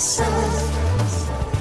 So. 0.00 0.59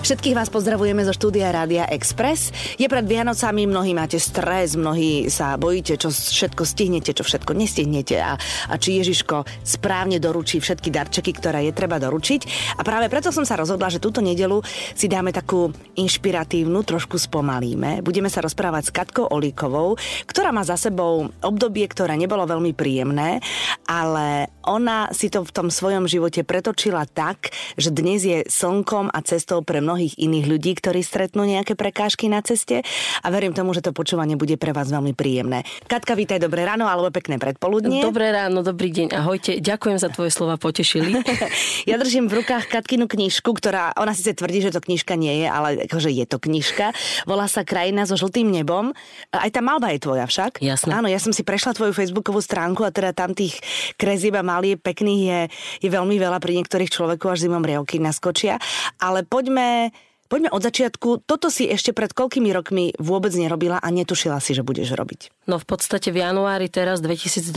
Všetkých 0.09 0.41
vás 0.41 0.49
pozdravujeme 0.49 1.05
zo 1.05 1.13
štúdia 1.13 1.53
Rádia 1.53 1.85
Express. 1.85 2.49
Je 2.81 2.89
pred 2.89 3.05
Vianocami, 3.05 3.69
mnohí 3.69 3.93
máte 3.93 4.17
stres, 4.17 4.73
mnohí 4.73 5.29
sa 5.29 5.53
bojíte, 5.53 6.01
čo 6.01 6.09
všetko 6.09 6.65
stihnete, 6.65 7.13
čo 7.13 7.21
všetko 7.21 7.53
nestihnete 7.53 8.17
a, 8.17 8.33
a 8.41 8.73
či 8.81 8.97
Ježiško 8.97 9.45
správne 9.61 10.17
doručí 10.17 10.57
všetky 10.57 10.89
darčeky, 10.89 11.29
ktoré 11.37 11.69
je 11.69 11.77
treba 11.77 12.01
doručiť. 12.01 12.41
A 12.73 12.81
práve 12.81 13.05
preto 13.05 13.29
som 13.29 13.45
sa 13.45 13.53
rozhodla, 13.53 13.93
že 13.93 14.01
túto 14.01 14.17
nedelu 14.17 14.65
si 14.97 15.05
dáme 15.05 15.29
takú 15.29 15.69
inšpiratívnu, 15.93 16.81
trošku 16.81 17.21
spomalíme. 17.21 18.01
Budeme 18.01 18.33
sa 18.33 18.41
rozprávať 18.41 18.89
s 18.89 18.95
Katkou 18.97 19.29
Olíkovou, 19.29 19.93
ktorá 20.25 20.49
má 20.49 20.65
za 20.65 20.73
sebou 20.73 21.29
obdobie, 21.45 21.85
ktoré 21.85 22.17
nebolo 22.17 22.49
veľmi 22.49 22.73
príjemné, 22.73 23.45
ale 23.85 24.49
ona 24.65 25.09
si 25.13 25.29
to 25.33 25.41
v 25.45 25.53
tom 25.53 25.73
svojom 25.73 26.05
živote 26.05 26.41
pretočila 26.45 27.05
tak, 27.09 27.53
že 27.77 27.93
dnes 27.93 28.21
je 28.25 28.41
slnkom 28.45 29.13
a 29.13 29.19
cestou 29.21 29.61
pre 29.61 29.81
mnohých 29.81 29.98
iných 30.07 30.45
ľudí, 30.47 30.71
ktorí 30.79 31.03
stretnú 31.03 31.43
nejaké 31.43 31.75
prekážky 31.75 32.31
na 32.31 32.39
ceste 32.39 32.85
a 33.19 33.27
verím 33.27 33.51
tomu, 33.51 33.75
že 33.75 33.83
to 33.83 33.91
počúvanie 33.91 34.39
bude 34.39 34.55
pre 34.55 34.71
vás 34.71 34.87
veľmi 34.87 35.11
príjemné. 35.11 35.67
Katka, 35.91 36.15
vítaj, 36.15 36.39
dobré 36.39 36.63
ráno 36.63 36.87
alebo 36.87 37.11
pekné 37.11 37.35
predpoludnie. 37.35 37.99
Dobré 37.99 38.31
ráno, 38.31 38.63
dobrý 38.63 38.93
deň, 38.93 39.07
ahojte. 39.19 39.59
Ďakujem 39.59 39.97
za 39.99 40.07
tvoje 40.13 40.31
slova, 40.31 40.55
potešili. 40.55 41.19
ja 41.89 41.99
držím 41.99 42.29
v 42.29 42.43
rukách 42.43 42.69
Katkinu 42.71 43.09
knižku, 43.09 43.51
ktorá, 43.51 43.91
ona 43.97 44.15
síce 44.15 44.37
tvrdí, 44.37 44.63
že 44.63 44.71
to 44.71 44.79
knižka 44.79 45.17
nie 45.17 45.43
je, 45.43 45.47
ale 45.49 45.89
akože 45.89 46.13
je 46.13 46.25
to 46.29 46.37
knižka. 46.37 46.93
Volá 47.25 47.49
sa 47.49 47.65
Krajina 47.65 48.05
so 48.05 48.15
žltým 48.15 48.47
nebom. 48.53 48.93
Aj 49.33 49.49
tá 49.49 49.59
malba 49.65 49.89
je 49.91 49.99
tvoja 49.99 50.29
však. 50.29 50.61
Jasné. 50.61 50.91
Áno, 50.93 51.09
ja 51.09 51.17
som 51.17 51.33
si 51.33 51.41
prešla 51.41 51.73
tvoju 51.73 51.91
facebookovú 51.97 52.39
stránku 52.39 52.85
a 52.85 52.93
teda 52.93 53.11
tam 53.11 53.33
tých 53.33 53.57
krezieb 53.97 54.37
a 54.37 54.43
malie 54.45 54.77
pekných 54.77 55.21
je, 55.25 55.39
je 55.85 55.89
veľmi 55.89 56.15
veľa 56.21 56.37
pri 56.37 56.61
niektorých 56.61 56.93
človekov 56.93 57.35
až 57.35 57.49
zimom 57.49 57.65
riavky 57.65 57.97
naskočia. 57.97 58.61
Ale 59.01 59.25
poďme 59.25 59.88
Poďme 60.29 60.53
od 60.53 60.61
začiatku. 60.61 61.25
Toto 61.25 61.49
si 61.49 61.65
ešte 61.65 61.89
pred 61.89 62.13
koľkými 62.13 62.53
rokmi 62.53 62.93
vôbec 63.01 63.33
nerobila 63.33 63.81
a 63.81 63.87
netušila 63.89 64.37
si, 64.37 64.53
že 64.53 64.61
budeš 64.61 64.93
robiť. 64.93 65.49
No 65.49 65.57
v 65.57 65.65
podstate 65.65 66.13
v 66.13 66.21
januári 66.21 66.69
teraz 66.69 67.01
2020 67.01 67.49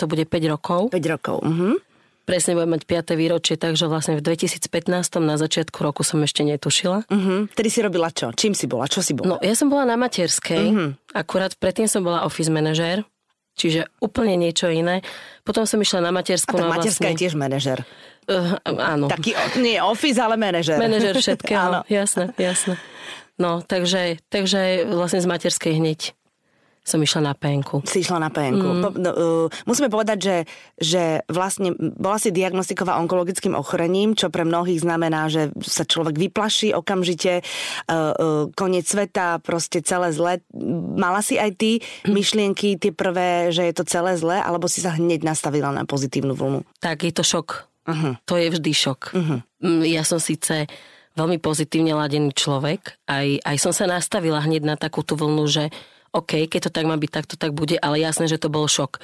to 0.00 0.04
bude 0.08 0.24
5 0.24 0.52
rokov. 0.52 0.80
5 0.96 1.12
rokov, 1.12 1.44
uh-huh. 1.44 1.76
Presne 2.26 2.58
budem 2.58 2.74
mať 2.74 2.82
5. 2.90 3.14
výročie, 3.14 3.54
takže 3.54 3.86
vlastne 3.86 4.18
v 4.18 4.24
2015 4.24 4.66
na 5.22 5.38
začiatku 5.38 5.78
roku 5.78 6.02
som 6.02 6.18
ešte 6.24 6.42
netušila. 6.42 7.06
Uh-huh. 7.06 7.46
Tedy 7.52 7.68
si 7.70 7.78
robila 7.84 8.10
čo? 8.10 8.34
Čím 8.34 8.56
si 8.56 8.66
bola? 8.66 8.90
Čo 8.90 9.04
si 9.04 9.14
bola? 9.14 9.36
No 9.36 9.44
ja 9.44 9.54
som 9.54 9.70
bola 9.70 9.84
na 9.84 9.94
materskej, 10.00 10.64
uh-huh. 10.72 10.90
akurát 11.14 11.52
predtým 11.54 11.86
som 11.86 12.00
bola 12.00 12.24
office 12.24 12.48
manažer, 12.50 13.04
čiže 13.56 13.88
úplne 13.98 14.36
niečo 14.36 14.68
iné. 14.68 15.00
Potom 15.42 15.64
som 15.64 15.80
išla 15.80 16.04
na 16.04 16.12
materskú. 16.12 16.60
A 16.60 16.68
tak 16.68 16.72
materská 16.78 17.08
vlastne... 17.08 17.16
je 17.16 17.22
tiež 17.24 17.34
manažer. 17.34 17.78
Uh, 18.26 18.58
áno. 18.66 19.06
Taký, 19.08 19.32
nie 19.62 19.80
office, 19.80 20.18
ale 20.20 20.36
manažer. 20.36 20.76
Manažer 20.76 21.16
všetkého, 21.16 21.82
jasné, 21.98 22.34
jasné. 22.36 22.76
No, 23.36 23.60
takže, 23.60 24.16
takže 24.32 24.88
vlastne 24.88 25.20
z 25.20 25.28
materskej 25.28 25.76
hneď 25.76 26.15
som 26.86 27.02
išla 27.02 27.20
na 27.26 27.34
penku. 27.34 27.82
Si 27.82 28.06
išla 28.06 28.22
na 28.22 28.30
penku. 28.30 28.62
Mm. 28.62 28.80
Po, 28.80 28.88
no, 28.94 29.10
uh, 29.10 29.46
musíme 29.66 29.90
povedať, 29.90 30.18
že, 30.22 30.36
že 30.78 31.02
vlastne 31.26 31.74
bola 31.74 32.22
si 32.22 32.30
diagnostiková 32.30 33.02
onkologickým 33.02 33.58
ochorením, 33.58 34.14
čo 34.14 34.30
pre 34.30 34.46
mnohých 34.46 34.86
znamená, 34.86 35.26
že 35.26 35.50
sa 35.66 35.82
človek 35.82 36.14
vyplaší 36.14 36.70
okamžite, 36.78 37.42
uh, 37.42 38.14
uh, 38.14 38.44
koniec 38.54 38.86
sveta, 38.86 39.42
proste 39.42 39.82
celé 39.82 40.14
zle. 40.14 40.38
Mala 40.94 41.26
si 41.26 41.34
aj 41.34 41.50
ty 41.58 41.82
mm. 41.82 42.14
myšlienky, 42.16 42.78
tie 42.78 42.94
prvé, 42.94 43.50
že 43.50 43.66
je 43.66 43.74
to 43.74 43.82
celé 43.82 44.14
zle, 44.14 44.38
alebo 44.38 44.70
si 44.70 44.78
sa 44.78 44.94
hneď 44.94 45.26
nastavila 45.26 45.74
na 45.74 45.82
pozitívnu 45.82 46.38
vlnu? 46.38 46.62
Tak, 46.78 47.02
je 47.02 47.10
to 47.10 47.26
šok 47.26 47.66
Uh-huh. 47.86 48.18
To 48.26 48.34
je 48.34 48.50
vždy 48.50 48.72
šok. 48.74 49.00
Uh-huh. 49.14 49.38
Ja 49.86 50.02
som 50.02 50.18
síce 50.18 50.66
veľmi 51.16 51.38
pozitívne 51.40 51.96
ladený 51.96 52.34
človek, 52.34 53.00
aj, 53.08 53.40
aj 53.46 53.56
som 53.56 53.72
sa 53.72 53.88
nastavila 53.88 54.42
hneď 54.42 54.68
na 54.68 54.76
takúto 54.76 55.16
vlnu, 55.16 55.48
že 55.48 55.72
OK, 56.16 56.48
keď 56.48 56.60
to 56.68 56.70
tak 56.72 56.88
má 56.88 56.96
byť, 56.96 57.10
tak 57.12 57.24
to 57.28 57.36
tak 57.36 57.52
bude, 57.52 57.76
ale 57.76 58.00
jasné, 58.00 58.24
že 58.24 58.40
to 58.40 58.48
bol 58.48 58.64
šok. 58.64 58.96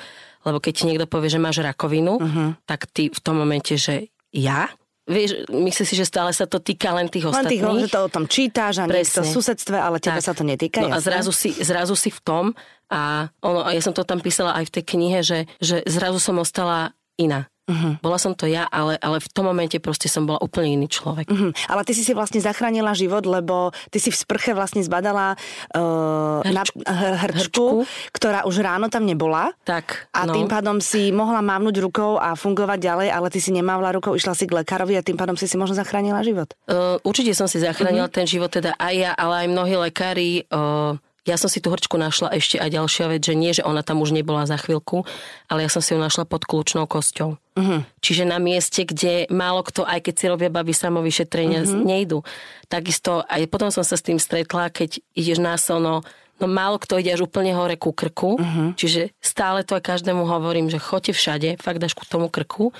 Lebo 0.49 0.59
keď 0.59 0.73
ti 0.73 0.84
niekto 0.89 1.05
povie, 1.05 1.28
že 1.28 1.39
máš 1.39 1.61
rakovinu, 1.61 2.17
uh-huh. 2.19 2.49
tak 2.65 2.89
ty 2.89 3.12
v 3.12 3.21
tom 3.21 3.37
momente, 3.37 3.77
že 3.77 4.11
ja? 4.33 4.73
Vieš, 5.03 5.50
myslíš 5.50 5.89
si, 5.93 5.95
že 5.99 6.06
stále 6.09 6.33
sa 6.33 6.49
to 6.49 6.62
týka 6.62 6.95
len 6.95 7.12
tých 7.12 7.28
ostatných? 7.28 7.61
Len 7.61 7.84
tých, 7.84 7.91
že 7.91 7.95
to 7.95 8.00
o 8.06 8.11
tom 8.11 8.25
čítáš 8.25 8.81
a 8.81 8.89
niekto 8.89 9.21
v 9.21 9.28
susedstve, 9.28 9.77
ale 9.77 10.00
tebe 10.00 10.23
tak. 10.23 10.27
sa 10.31 10.33
to 10.33 10.47
netýka. 10.47 10.78
No 10.81 10.89
jasne? 10.89 10.97
a 10.97 11.05
zrazu 11.05 11.33
si, 11.34 11.50
zrazu 11.53 11.95
si 11.99 12.09
v 12.09 12.21
tom 12.23 12.45
a, 12.89 13.29
ono, 13.44 13.61
a 13.67 13.77
ja 13.77 13.83
som 13.84 13.93
to 13.93 14.09
tam 14.09 14.25
písala 14.25 14.56
aj 14.56 14.71
v 14.71 14.75
tej 14.79 14.84
knihe, 14.97 15.21
že, 15.21 15.50
že 15.61 15.84
zrazu 15.84 16.17
som 16.17 16.41
ostala 16.41 16.97
iná. 17.21 17.51
Uh-huh. 17.62 17.95
Bola 18.03 18.19
som 18.19 18.34
to 18.34 18.50
ja, 18.50 18.67
ale, 18.67 18.99
ale 18.99 19.23
v 19.23 19.28
tom 19.31 19.47
momente 19.47 19.78
proste 19.78 20.11
som 20.11 20.27
bola 20.27 20.43
úplne 20.43 20.75
iný 20.75 20.91
človek. 20.91 21.31
Uh-huh. 21.31 21.55
Ale 21.71 21.87
ty 21.87 21.95
si 21.95 22.03
si 22.03 22.11
vlastne 22.11 22.43
zachránila 22.43 22.91
život, 22.91 23.23
lebo 23.23 23.71
ty 23.95 24.03
si 24.03 24.11
v 24.11 24.19
sprche 24.19 24.50
vlastne 24.50 24.83
zbadala 24.83 25.39
uh, 25.78 26.43
hrčku. 26.43 26.83
Na, 26.83 26.91
hr, 26.91 27.15
hrčku, 27.23 27.39
hrčku, 27.39 27.67
ktorá 28.11 28.43
už 28.50 28.67
ráno 28.67 28.91
tam 28.91 29.06
nebola. 29.06 29.55
Tak, 29.62 30.11
A 30.11 30.27
no. 30.27 30.34
tým 30.34 30.50
pádom 30.50 30.83
si 30.83 31.15
mohla 31.15 31.39
mávnuť 31.39 31.77
rukou 31.78 32.19
a 32.19 32.34
fungovať 32.34 32.78
ďalej, 32.83 33.09
ale 33.15 33.31
ty 33.31 33.39
si 33.39 33.55
nemávla 33.55 33.94
rukou, 33.94 34.19
išla 34.19 34.34
si 34.34 34.50
k 34.50 34.59
lekárovi 34.59 34.99
a 34.99 35.06
tým 35.06 35.15
pádom 35.15 35.39
si 35.39 35.47
si 35.47 35.55
možno 35.55 35.79
zachránila 35.79 36.19
život. 36.27 36.50
Uh, 36.67 36.99
určite 37.06 37.31
som 37.31 37.47
si 37.47 37.62
zachránila 37.62 38.11
uh-huh. 38.11 38.19
ten 38.19 38.27
život, 38.27 38.50
teda 38.50 38.75
aj 38.75 38.94
ja, 38.99 39.11
ale 39.15 39.47
aj 39.47 39.49
mnohí 39.55 39.75
lekári... 39.79 40.50
Uh, 40.50 40.99
ja 41.22 41.38
som 41.38 41.47
si 41.47 41.62
tú 41.62 41.71
hrčku 41.71 41.94
našla 41.94 42.34
ešte 42.34 42.59
aj 42.59 42.75
ďalšia 42.75 43.06
vec, 43.06 43.22
že 43.22 43.38
nie, 43.38 43.55
že 43.55 43.62
ona 43.62 43.87
tam 43.87 44.03
už 44.03 44.10
nebola 44.10 44.43
za 44.43 44.59
chvíľku, 44.59 45.06
ale 45.47 45.62
ja 45.62 45.71
som 45.71 45.78
si 45.78 45.94
ju 45.94 45.99
našla 46.03 46.27
pod 46.27 46.43
kľúčnou 46.43 46.91
kosťou. 46.91 47.38
Uh-huh. 47.38 47.81
Čiže 48.03 48.27
na 48.27 48.43
mieste, 48.43 48.83
kde 48.83 49.31
málo 49.31 49.62
kto, 49.62 49.87
aj 49.87 50.03
keď 50.03 50.15
si 50.19 50.25
robia 50.27 50.50
baby 50.50 50.75
samovyšetrenia, 50.75 51.62
uh-huh. 51.62 51.87
nejdu. 51.87 52.27
Takisto 52.66 53.22
aj 53.31 53.47
potom 53.47 53.71
som 53.71 53.87
sa 53.87 53.94
s 53.94 54.03
tým 54.03 54.19
stretla, 54.19 54.75
keď 54.75 54.99
ideš 55.15 55.38
na 55.38 55.55
sono, 55.55 56.03
no 56.43 56.47
málo 56.50 56.82
kto 56.82 56.99
ide 56.99 57.15
až 57.15 57.22
úplne 57.31 57.55
hore 57.55 57.78
ku 57.78 57.94
krku, 57.94 58.43
uh-huh. 58.43 58.75
čiže 58.75 59.15
stále 59.22 59.62
to 59.62 59.78
aj 59.78 59.87
každému 59.94 60.27
hovorím, 60.27 60.75
že 60.75 60.82
choďte 60.82 61.15
všade, 61.15 61.49
fakt 61.62 61.78
až 61.78 61.94
ku 61.94 62.03
tomu 62.03 62.27
krku. 62.27 62.75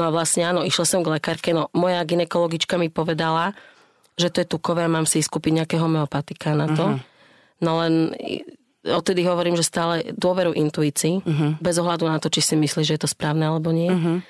No 0.00 0.08
a 0.08 0.10
vlastne 0.10 0.48
áno, 0.48 0.64
išla 0.64 0.88
som 0.88 1.04
k 1.04 1.20
lekárke, 1.20 1.52
no 1.52 1.68
moja 1.76 2.00
ginekologička 2.00 2.80
mi 2.80 2.88
povedala, 2.88 3.52
že 4.16 4.32
to 4.32 4.40
je 4.40 4.46
tukové 4.48 4.86
a 4.86 4.90
mám 4.90 5.04
si 5.04 5.20
skúpiť 5.20 5.52
nejakého 5.52 5.84
homeopatika 5.84 6.56
na 6.56 6.72
to. 6.72 6.96
Uh-huh 6.96 7.12
No 7.64 7.80
len 7.80 8.12
odtedy 8.84 9.24
hovorím, 9.24 9.56
že 9.56 9.64
stále 9.64 10.12
dôveru 10.12 10.52
intuícii, 10.52 11.24
uh-huh. 11.24 11.50
bez 11.58 11.80
ohľadu 11.80 12.04
na 12.04 12.20
to, 12.20 12.28
či 12.28 12.44
si 12.44 12.54
myslíš, 12.54 12.86
že 12.92 12.94
je 13.00 13.02
to 13.08 13.10
správne 13.10 13.48
alebo 13.48 13.72
nie. 13.72 13.88
Uh-huh. 13.88 14.20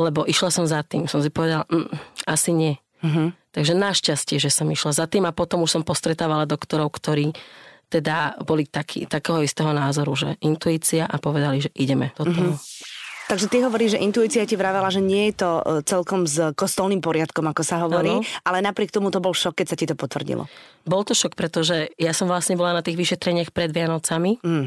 Lebo 0.00 0.26
išla 0.26 0.50
som 0.50 0.66
za 0.66 0.82
tým. 0.82 1.06
Som 1.06 1.22
si 1.22 1.30
povedala, 1.30 1.62
mm, 1.70 1.88
asi 2.26 2.50
nie. 2.50 2.74
Uh-huh. 3.06 3.30
Takže 3.54 3.78
našťastie, 3.78 4.42
že 4.42 4.50
som 4.50 4.66
išla 4.66 4.90
za 4.90 5.06
tým 5.06 5.30
a 5.30 5.36
potom 5.36 5.62
už 5.62 5.78
som 5.78 5.82
postretávala 5.86 6.50
doktorov, 6.50 6.90
ktorí 6.90 7.30
teda 7.90 8.38
boli 8.46 8.66
taký, 8.70 9.06
takého 9.06 9.42
istého 9.42 9.74
názoru, 9.74 10.14
že 10.14 10.38
intuícia 10.42 11.10
a 11.10 11.18
povedali, 11.18 11.66
že 11.66 11.70
ideme 11.74 12.10
do 12.18 12.26
toho. 12.26 12.54
Uh-huh. 12.54 12.98
Takže 13.30 13.46
ty 13.46 13.62
hovoríš, 13.62 13.94
že 13.94 14.02
intuícia 14.02 14.42
ti 14.42 14.58
vravela, 14.58 14.90
že 14.90 14.98
nie 14.98 15.30
je 15.30 15.46
to 15.46 15.50
e, 15.62 15.86
celkom 15.86 16.26
s 16.26 16.50
kostolným 16.58 16.98
poriadkom, 16.98 17.46
ako 17.46 17.62
sa 17.62 17.78
hovorí, 17.86 18.18
ano. 18.18 18.26
ale 18.42 18.58
napriek 18.58 18.90
tomu 18.90 19.14
to 19.14 19.22
bol 19.22 19.30
šok, 19.30 19.62
keď 19.62 19.66
sa 19.70 19.78
ti 19.78 19.86
to 19.86 19.94
potvrdilo. 19.94 20.50
Bol 20.82 21.06
to 21.06 21.14
šok, 21.14 21.38
pretože 21.38 21.94
ja 21.94 22.10
som 22.10 22.26
vlastne 22.26 22.58
bola 22.58 22.74
na 22.74 22.82
tých 22.82 22.98
vyšetreniach 22.98 23.54
pred 23.54 23.70
Vianocami. 23.70 24.42
Mm. 24.42 24.66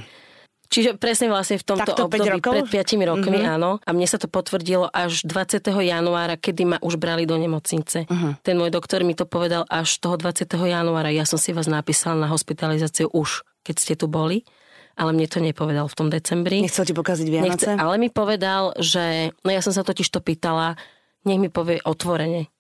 Čiže 0.72 0.96
presne 0.96 1.28
vlastne 1.28 1.60
v 1.60 1.66
tomto 1.70 1.92
Takto 1.92 2.08
období 2.08 2.40
pred 2.40 2.66
5 2.66 3.12
rokmi, 3.12 3.44
mm-hmm. 3.44 3.56
áno. 3.60 3.84
A 3.84 3.90
mne 3.92 4.08
sa 4.08 4.18
to 4.18 4.32
potvrdilo 4.32 4.90
až 4.90 5.28
20. 5.28 5.60
januára, 5.70 6.40
kedy 6.40 6.64
ma 6.66 6.78
už 6.80 6.98
brali 6.98 7.28
do 7.28 7.36
nemocnice. 7.36 8.10
Mm-hmm. 8.10 8.32
Ten 8.42 8.56
môj 8.58 8.72
doktor 8.72 9.04
mi 9.04 9.14
to 9.14 9.28
povedal 9.28 9.68
až 9.70 10.02
toho 10.02 10.18
20. 10.18 10.50
januára. 10.50 11.14
Ja 11.14 11.28
som 11.28 11.38
si 11.38 11.54
vás 11.54 11.70
napísal 11.70 12.18
na 12.18 12.32
hospitalizáciu 12.32 13.12
už, 13.12 13.46
keď 13.62 13.76
ste 13.76 13.94
tu 14.00 14.10
boli 14.10 14.48
ale 14.94 15.12
mne 15.12 15.28
to 15.30 15.42
nepovedal 15.42 15.90
v 15.90 15.96
tom 15.98 16.08
decembri. 16.14 16.62
Nechcel 16.62 16.86
ti 16.86 16.94
pokaziť 16.94 17.28
Vianoce? 17.30 17.50
Nechce, 17.50 17.72
ale 17.82 17.98
mi 17.98 18.14
povedal, 18.14 18.78
že, 18.78 19.34
no 19.42 19.50
ja 19.50 19.62
som 19.66 19.74
sa 19.74 19.82
totiž 19.82 20.06
to 20.14 20.22
pýtala, 20.22 20.78
nech 21.26 21.42
mi 21.42 21.50
povie 21.50 21.82
otvorene, 21.82 22.52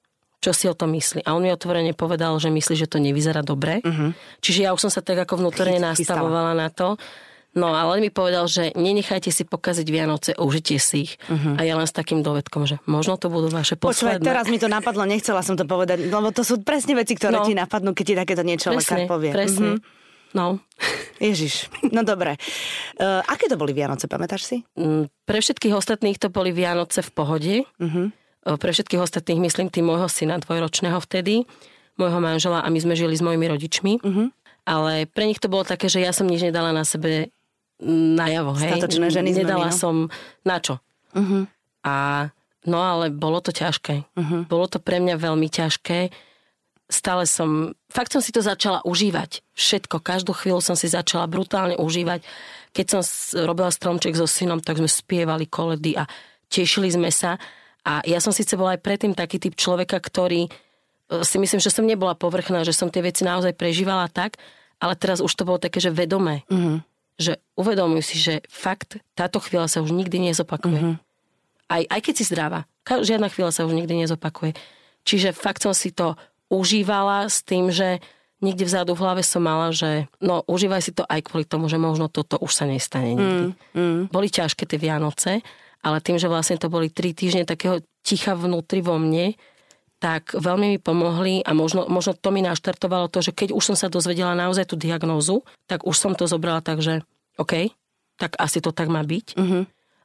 čo 0.41 0.51
si 0.51 0.65
o 0.67 0.75
tom 0.75 0.91
myslí. 0.97 1.23
A 1.23 1.37
on 1.37 1.45
mi 1.45 1.53
otvorene 1.53 1.93
povedal, 1.93 2.35
že 2.41 2.49
myslí, 2.49 2.75
že 2.75 2.89
to 2.89 2.97
nevyzerá 2.99 3.45
dobre. 3.45 3.79
Uh-huh. 3.79 4.11
Čiže 4.43 4.67
ja 4.67 4.75
už 4.75 4.89
som 4.89 4.91
sa 4.91 4.99
tak 5.05 5.21
ako 5.23 5.39
vnútorne 5.39 5.79
nastavovala 5.79 6.57
na 6.57 6.67
to. 6.73 6.99
No 7.53 7.69
ale 7.69 8.01
mi 8.01 8.09
povedal, 8.09 8.49
že 8.49 8.73
nenechajte 8.73 9.29
si 9.29 9.45
pokaziť 9.45 9.85
Vianoce, 9.85 10.33
užite 10.33 10.81
si 10.81 11.05
ich. 11.05 11.21
Uh-huh. 11.29 11.53
A 11.53 11.61
ja 11.61 11.77
len 11.77 11.85
s 11.85 11.93
takým 11.93 12.25
dovedkom, 12.25 12.65
že 12.65 12.81
možno 12.89 13.13
to 13.21 13.29
budú 13.29 13.53
vaše 13.53 13.77
posledné. 13.77 14.19
Počúvaj, 14.19 14.25
teraz 14.25 14.45
mi 14.49 14.57
to 14.57 14.65
napadlo, 14.65 15.05
nechcela 15.05 15.45
som 15.45 15.53
to 15.53 15.61
povedať, 15.69 16.09
lebo 16.09 16.33
to 16.33 16.41
sú 16.41 16.65
presne 16.65 16.97
veci, 16.97 17.13
ktoré 17.13 17.39
no. 17.39 17.45
ti 17.45 17.53
napadnú, 17.53 17.93
keď 17.93 18.05
ti 18.09 18.15
takéto 18.17 18.41
niečo 18.41 18.73
presne, 18.73 18.81
lekár 18.81 18.99
povie. 19.05 19.31
Presne. 19.31 19.69
Uh-huh. 19.77 20.02
No. 20.33 20.59
Ježiš, 21.21 21.69
no 21.95 22.01
dobre. 22.01 22.35
Uh, 22.97 23.21
aké 23.29 23.47
to 23.47 23.55
boli 23.55 23.71
Vianoce, 23.71 24.09
pamätáš 24.09 24.43
si? 24.49 24.57
Mm, 24.75 25.07
pre 25.23 25.39
všetkých 25.39 25.73
ostatných 25.77 26.17
to 26.19 26.27
boli 26.33 26.51
Vianoce 26.51 27.05
v 27.05 27.11
pohode. 27.13 27.55
Uh-huh. 27.79 28.09
Uh, 28.43 28.57
pre 28.57 28.73
všetkých 28.73 29.01
ostatných 29.01 29.39
myslím 29.45 29.69
tým 29.69 29.87
môjho 29.87 30.09
syna 30.09 30.41
dvojročného 30.41 30.99
vtedy, 31.05 31.45
môjho 31.95 32.19
manžela 32.19 32.65
a 32.65 32.67
my 32.67 32.79
sme 32.81 32.97
žili 32.97 33.13
s 33.13 33.23
mojimi 33.23 33.45
rodičmi. 33.47 33.93
Uh-huh. 34.01 34.27
Ale 34.65 35.05
pre 35.07 35.29
nich 35.29 35.39
to 35.39 35.51
bolo 35.51 35.63
také, 35.63 35.87
že 35.87 36.01
ja 36.01 36.11
som 36.11 36.25
nič 36.25 36.43
nedala 36.43 36.73
na 36.73 36.83
sebe 36.83 37.31
najavo. 37.83 38.55
Hej. 38.57 38.79
Statočné 38.79 39.07
ženy 39.11 39.29
Nedala 39.35 39.69
no? 39.69 39.75
som 39.75 39.95
na 40.47 40.57
čo. 40.57 40.79
Uh-huh. 41.13 41.45
A 41.83 42.27
No 42.63 42.79
ale 42.79 43.11
bolo 43.11 43.43
to 43.43 43.51
ťažké. 43.51 44.07
Uh-huh. 44.15 44.47
Bolo 44.47 44.71
to 44.71 44.79
pre 44.79 45.03
mňa 45.03 45.19
veľmi 45.19 45.51
ťažké. 45.51 46.15
Stále 46.87 47.27
som, 47.27 47.75
fakt 47.93 48.09
som 48.09 48.21
si 48.25 48.33
to 48.33 48.41
začala 48.41 48.81
užívať. 48.81 49.45
Všetko, 49.53 50.01
každú 50.01 50.33
chvíľu 50.33 50.65
som 50.65 50.73
si 50.73 50.89
začala 50.89 51.29
brutálne 51.29 51.77
užívať. 51.77 52.25
Keď 52.73 52.85
som 52.89 53.01
robila 53.45 53.69
stromček 53.69 54.17
so 54.17 54.25
synom, 54.25 54.57
tak 54.57 54.81
sme 54.81 54.89
spievali 54.89 55.45
koledy 55.45 55.93
a 55.93 56.09
tešili 56.49 56.89
sme 56.89 57.13
sa. 57.13 57.37
A 57.85 58.01
ja 58.09 58.17
som 58.17 58.33
síce 58.33 58.57
bola 58.57 58.73
aj 58.73 58.81
predtým 58.81 59.13
taký 59.13 59.37
typ 59.37 59.53
človeka, 59.53 60.01
ktorý 60.01 60.47
e, 60.47 60.49
si 61.21 61.37
myslím, 61.37 61.61
že 61.61 61.69
som 61.69 61.85
nebola 61.85 62.17
povrchná, 62.17 62.65
že 62.65 62.73
som 62.73 62.89
tie 62.89 63.05
veci 63.05 63.21
naozaj 63.21 63.53
prežívala 63.53 64.09
tak, 64.09 64.41
ale 64.81 64.97
teraz 64.97 65.21
už 65.21 65.29
to 65.35 65.45
bolo 65.45 65.59
také, 65.61 65.77
že 65.83 65.93
vedomé. 65.93 66.47
Uh-huh. 66.47 66.79
Že 67.19 67.37
uvedomuj 67.59 68.01
si, 68.01 68.17
že 68.17 68.41
fakt 68.47 68.97
táto 69.13 69.37
chvíľa 69.37 69.69
sa 69.69 69.83
už 69.83 69.93
nikdy 69.93 70.31
nezopakuje. 70.31 70.79
Uh-huh 70.79 70.97
aj, 71.73 71.83
aj 71.89 71.99
keď 72.05 72.13
si 72.13 72.23
zdravá. 72.29 72.59
Žiadna 72.85 73.27
chvíľa 73.33 73.51
sa 73.55 73.65
už 73.65 73.73
nikdy 73.73 74.05
nezopakuje. 74.05 74.53
Čiže 75.03 75.35
fakt 75.35 75.63
som 75.63 75.73
si 75.75 75.91
to 75.91 76.15
užívala 76.53 77.25
s 77.25 77.41
tým, 77.41 77.73
že 77.73 77.97
niekde 78.43 78.69
vzadu 78.69 78.93
v 78.93 79.01
hlave 79.01 79.23
som 79.25 79.41
mala, 79.41 79.73
že 79.73 80.05
no 80.21 80.45
užívaj 80.45 80.81
si 80.85 80.91
to 80.93 81.01
aj 81.09 81.25
kvôli 81.25 81.49
tomu, 81.49 81.65
že 81.65 81.81
možno 81.81 82.11
toto 82.11 82.37
už 82.37 82.51
sa 82.53 82.69
nestane 82.69 83.17
nikdy. 83.17 83.43
Mm, 83.49 83.55
mm. 83.73 83.99
Boli 84.13 84.27
ťažké 84.29 84.69
tie 84.69 84.77
Vianoce, 84.77 85.41
ale 85.81 85.97
tým, 86.03 86.21
že 86.21 86.29
vlastne 86.29 86.61
to 86.61 86.69
boli 86.69 86.93
tri 86.93 87.15
týždne 87.15 87.47
takého 87.47 87.81
ticha 88.05 88.37
vnútri 88.37 88.83
vo 88.83 88.99
mne, 88.99 89.33
tak 90.03 90.35
veľmi 90.35 90.75
mi 90.75 90.79
pomohli 90.83 91.47
a 91.47 91.55
možno, 91.55 91.87
možno 91.87 92.11
to 92.11 92.29
mi 92.35 92.43
naštartovalo 92.43 93.07
to, 93.07 93.23
že 93.23 93.31
keď 93.31 93.55
už 93.55 93.63
som 93.71 93.75
sa 93.79 93.87
dozvedela 93.87 94.35
naozaj 94.35 94.67
tú 94.67 94.75
diagnózu, 94.75 95.47
tak 95.63 95.87
už 95.87 95.95
som 95.95 96.11
to 96.11 96.27
zobrala 96.27 96.59
tak, 96.59 96.83
že 96.83 96.99
OK, 97.39 97.71
tak 98.19 98.35
asi 98.35 98.59
to 98.59 98.75
tak 98.75 98.91
má 98.91 98.99
byť. 98.99 99.39
Mm-hmm. 99.39 99.63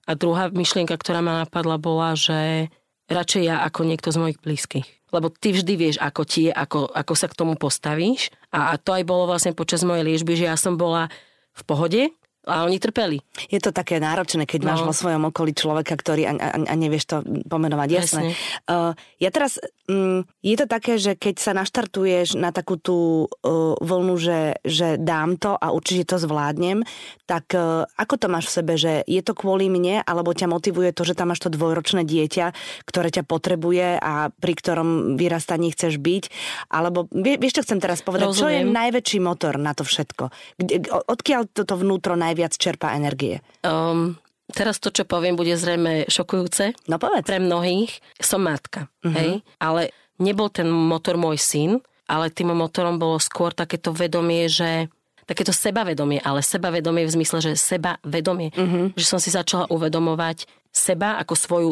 A 0.08 0.10
druhá 0.14 0.48
myšlienka, 0.54 0.94
ktorá 0.94 1.18
ma 1.18 1.42
napadla, 1.42 1.76
bola, 1.82 2.14
že 2.14 2.70
radšej 3.08 3.42
ja 3.44 3.64
ako 3.64 3.88
niekto 3.88 4.08
z 4.12 4.20
mojich 4.20 4.38
blízkych. 4.40 4.86
Lebo 5.08 5.32
ty 5.32 5.56
vždy 5.56 5.74
vieš, 5.80 5.96
ako 5.96 6.22
ti 6.28 6.48
je, 6.48 6.52
ako, 6.52 6.92
ako 6.92 7.12
sa 7.16 7.26
k 7.32 7.38
tomu 7.38 7.56
postavíš. 7.56 8.28
A, 8.52 8.72
a 8.72 8.74
to 8.76 8.92
aj 8.92 9.08
bolo 9.08 9.24
vlastne 9.24 9.56
počas 9.56 9.80
mojej 9.80 10.04
liežby, 10.04 10.36
že 10.36 10.48
ja 10.48 10.56
som 10.60 10.76
bola 10.76 11.08
v 11.56 11.62
pohode, 11.64 12.02
a 12.48 12.64
oni 12.64 12.80
trpeli. 12.80 13.20
Je 13.52 13.60
to 13.60 13.70
také 13.70 14.00
náročné, 14.00 14.48
keď 14.48 14.64
no. 14.64 14.68
máš 14.72 14.80
vo 14.80 14.96
svojom 14.96 15.28
okolí 15.28 15.52
človeka, 15.52 15.92
ktorý 15.92 16.24
a, 16.24 16.32
a, 16.32 16.48
a 16.64 16.74
nevieš 16.74 17.04
to 17.04 17.16
pomenovať. 17.46 17.88
Jasné. 17.92 18.32
Uh, 18.64 18.96
ja 19.20 19.28
teraz, 19.28 19.60
um, 19.84 20.24
je 20.40 20.56
to 20.56 20.64
také, 20.64 20.96
že 20.96 21.12
keď 21.12 21.34
sa 21.36 21.52
naštartuješ 21.52 22.40
na 22.40 22.48
takú 22.48 22.80
tú 22.80 23.28
uh, 23.28 23.76
vlnu, 23.84 24.16
že, 24.16 24.56
že 24.64 24.96
dám 24.96 25.36
to 25.36 25.52
a 25.52 25.68
určite 25.70 26.08
to 26.08 26.16
zvládnem, 26.16 26.88
tak 27.28 27.52
uh, 27.52 27.84
ako 28.00 28.16
to 28.16 28.26
máš 28.32 28.48
v 28.48 28.56
sebe, 28.56 28.74
že 28.80 29.04
je 29.04 29.20
to 29.20 29.36
kvôli 29.36 29.68
mne, 29.68 30.00
alebo 30.08 30.32
ťa 30.32 30.48
motivuje 30.48 30.96
to, 30.96 31.04
že 31.04 31.12
tam 31.12 31.28
máš 31.36 31.44
to 31.44 31.52
dvojročné 31.52 32.08
dieťa, 32.08 32.56
ktoré 32.88 33.12
ťa 33.12 33.28
potrebuje 33.28 34.00
a 34.00 34.32
pri 34.32 34.54
ktorom 34.56 35.20
vyrastaní 35.20 35.68
chceš 35.76 36.00
byť, 36.00 36.24
alebo 36.72 37.04
vie, 37.12 37.36
vieš, 37.36 37.60
čo 37.60 37.64
chcem 37.68 37.84
teraz 37.84 38.00
povedať? 38.00 38.32
Rozumiem. 38.32 38.40
Čo 38.40 38.48
je 38.48 38.62
najväčší 38.64 39.18
motor 39.20 39.60
na 39.60 39.76
to 39.76 39.84
všetko? 39.84 40.32
Kde, 40.56 40.88
odkiaľ 40.88 41.52
toto 41.52 41.76
vnútro 41.76 42.16
najväčšie 42.16 42.37
najviac 42.38 42.54
čerpá 42.54 42.94
energie? 42.94 43.42
Um, 43.66 44.14
teraz 44.54 44.78
to, 44.78 44.94
čo 44.94 45.02
poviem, 45.02 45.34
bude 45.34 45.58
zrejme 45.58 46.06
šokujúce. 46.06 46.70
No 46.86 47.02
povedz. 47.02 47.26
Pre 47.26 47.42
mnohých. 47.42 47.98
Som 48.22 48.46
matka, 48.46 48.86
uh-huh. 49.02 49.10
hej? 49.18 49.30
Ale 49.58 49.90
nebol 50.22 50.46
ten 50.54 50.70
motor 50.70 51.18
môj 51.18 51.42
syn, 51.42 51.82
ale 52.06 52.30
tým 52.30 52.54
motorom 52.54 53.02
bolo 53.02 53.18
skôr 53.18 53.50
takéto 53.50 53.90
vedomie, 53.90 54.46
že 54.46 54.86
takéto 55.26 55.50
sebavedomie, 55.50 56.22
ale 56.22 56.46
sebavedomie 56.46 57.04
v 57.04 57.14
zmysle, 57.18 57.42
že 57.42 57.58
sebavedomie. 57.58 58.54
Uh-huh. 58.54 58.94
Že 58.94 59.04
som 59.04 59.18
si 59.18 59.34
začala 59.34 59.66
uvedomovať 59.74 60.46
seba 60.70 61.18
ako 61.18 61.34
svoju 61.34 61.70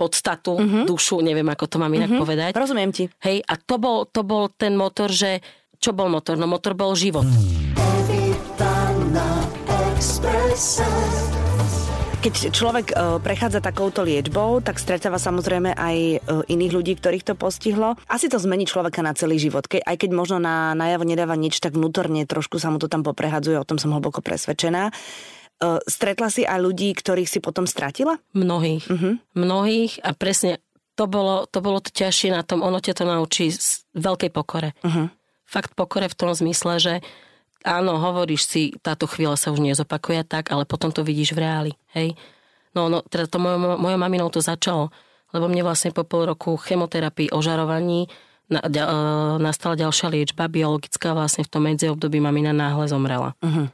podstatu, 0.00 0.56
uh-huh. 0.56 0.84
dušu, 0.88 1.20
neviem, 1.20 1.46
ako 1.52 1.68
to 1.68 1.76
mám 1.76 1.92
inak 1.92 2.08
uh-huh. 2.08 2.24
povedať. 2.24 2.56
Rozumiem 2.56 2.90
ti. 2.90 3.12
Hej, 3.20 3.44
a 3.44 3.60
to 3.60 3.76
bol, 3.76 4.08
to 4.08 4.24
bol 4.24 4.48
ten 4.48 4.72
motor, 4.80 5.12
že 5.12 5.44
čo 5.76 5.92
bol 5.92 6.08
motor? 6.08 6.40
No 6.40 6.48
motor 6.48 6.72
bol 6.72 6.96
život. 6.96 7.28
Keď 12.26 12.52
človek 12.52 12.86
e, 12.90 13.22
prechádza 13.22 13.64
takouto 13.64 14.02
liečbou, 14.02 14.58
tak 14.58 14.76
stretáva 14.82 15.16
samozrejme 15.16 15.72
aj 15.72 15.96
e, 15.96 16.16
iných 16.52 16.72
ľudí, 16.74 16.92
ktorých 16.98 17.22
to 17.22 17.34
postihlo. 17.38 17.96
Asi 18.10 18.26
to 18.26 18.36
zmení 18.36 18.68
človeka 18.68 19.00
na 19.00 19.16
celý 19.16 19.40
život. 19.40 19.64
Ke, 19.64 19.80
aj 19.80 19.96
keď 20.04 20.10
možno 20.12 20.36
na 20.36 20.74
najavo 20.74 21.06
nedáva 21.08 21.38
nič, 21.38 21.62
tak 21.62 21.78
vnútorne 21.78 22.28
trošku 22.28 22.58
sa 22.60 22.68
mu 22.68 22.76
to 22.76 22.90
tam 22.90 23.06
poprehadzuje, 23.06 23.56
o 23.56 23.64
tom 23.64 23.78
som 23.78 23.94
hlboko 23.94 24.20
presvedčená. 24.20 24.90
E, 24.90 24.92
stretla 25.88 26.28
si 26.28 26.42
aj 26.42 26.60
ľudí, 26.60 26.92
ktorých 26.92 27.30
si 27.30 27.38
potom 27.40 27.64
stratila? 27.64 28.20
Mnohých. 28.36 28.84
Uh-huh. 28.90 29.16
Mnohých 29.32 30.04
a 30.04 30.12
presne 30.12 30.60
to 30.92 31.08
bolo, 31.08 31.48
to 31.48 31.64
bolo 31.64 31.80
to 31.80 31.88
ťažšie 31.88 32.36
na 32.36 32.44
tom, 32.44 32.60
ono 32.60 32.82
ťa 32.82 33.00
to 33.00 33.04
naučí 33.08 33.48
z 33.48 33.86
veľkej 33.96 34.28
pokore. 34.34 34.76
Uh-huh. 34.84 35.08
Fakt 35.46 35.72
pokore 35.72 36.10
v 36.10 36.18
tom 36.18 36.34
zmysle, 36.36 36.82
že 36.82 36.94
áno, 37.66 37.98
hovoríš 37.98 38.46
si, 38.46 38.62
táto 38.78 39.10
chvíľa 39.10 39.34
sa 39.34 39.50
už 39.50 39.58
nezopakuje 39.58 40.22
tak, 40.22 40.54
ale 40.54 40.62
potom 40.62 40.94
to 40.94 41.02
vidíš 41.02 41.34
v 41.34 41.42
reáli, 41.42 41.72
hej. 41.98 42.14
No, 42.72 42.86
no 42.86 43.02
teda 43.02 43.26
to 43.26 43.42
mojou, 43.42 43.74
mojou 43.76 43.98
maminou 43.98 44.30
to 44.30 44.38
začalo, 44.38 44.94
lebo 45.34 45.50
mne 45.50 45.66
vlastne 45.66 45.90
po 45.90 46.06
pol 46.06 46.30
roku 46.30 46.54
chemoterapii, 46.54 47.34
ožarovaní 47.34 48.06
na, 48.46 48.62
e, 48.62 48.86
nastala 49.42 49.74
ďalšia 49.74 50.06
liečba 50.12 50.46
biologická, 50.46 51.10
vlastne 51.10 51.42
v 51.42 51.50
tom 51.50 51.66
medziobdobí 51.66 52.22
mamina 52.22 52.54
náhle 52.54 52.86
zomrela. 52.86 53.34
Uh-huh. 53.42 53.66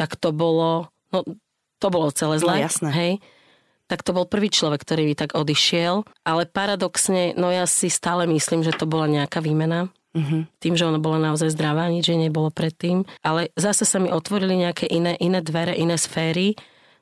Tak 0.00 0.16
to 0.16 0.32
bolo, 0.32 0.88
no 1.12 1.28
to 1.76 1.86
bolo 1.92 2.08
celé 2.14 2.40
zlé, 2.40 2.62
no, 2.62 2.64
jasné. 2.64 2.90
hej 2.90 3.14
tak 3.92 4.08
to 4.08 4.16
bol 4.16 4.24
prvý 4.24 4.48
človek, 4.48 4.88
ktorý 4.88 5.04
mi 5.04 5.12
tak 5.12 5.36
odišiel. 5.36 6.08
Ale 6.24 6.48
paradoxne, 6.48 7.36
no 7.36 7.52
ja 7.52 7.68
si 7.68 7.92
stále 7.92 8.24
myslím, 8.24 8.64
že 8.64 8.72
to 8.72 8.88
bola 8.88 9.04
nejaká 9.04 9.44
výmena. 9.44 9.92
Uh-huh. 10.12 10.44
Tým, 10.60 10.74
že 10.76 10.84
ona 10.84 11.00
bola 11.00 11.16
naozaj 11.16 11.56
zdravá, 11.56 11.88
nič 11.88 12.12
jej 12.12 12.20
nebolo 12.20 12.52
predtým. 12.52 13.08
Ale 13.24 13.48
zase 13.56 13.88
sa 13.88 13.96
mi 13.96 14.12
otvorili 14.12 14.60
nejaké 14.60 14.84
iné, 14.84 15.16
iné 15.16 15.40
dvere, 15.40 15.72
iné 15.72 15.96
sféry. 15.96 16.52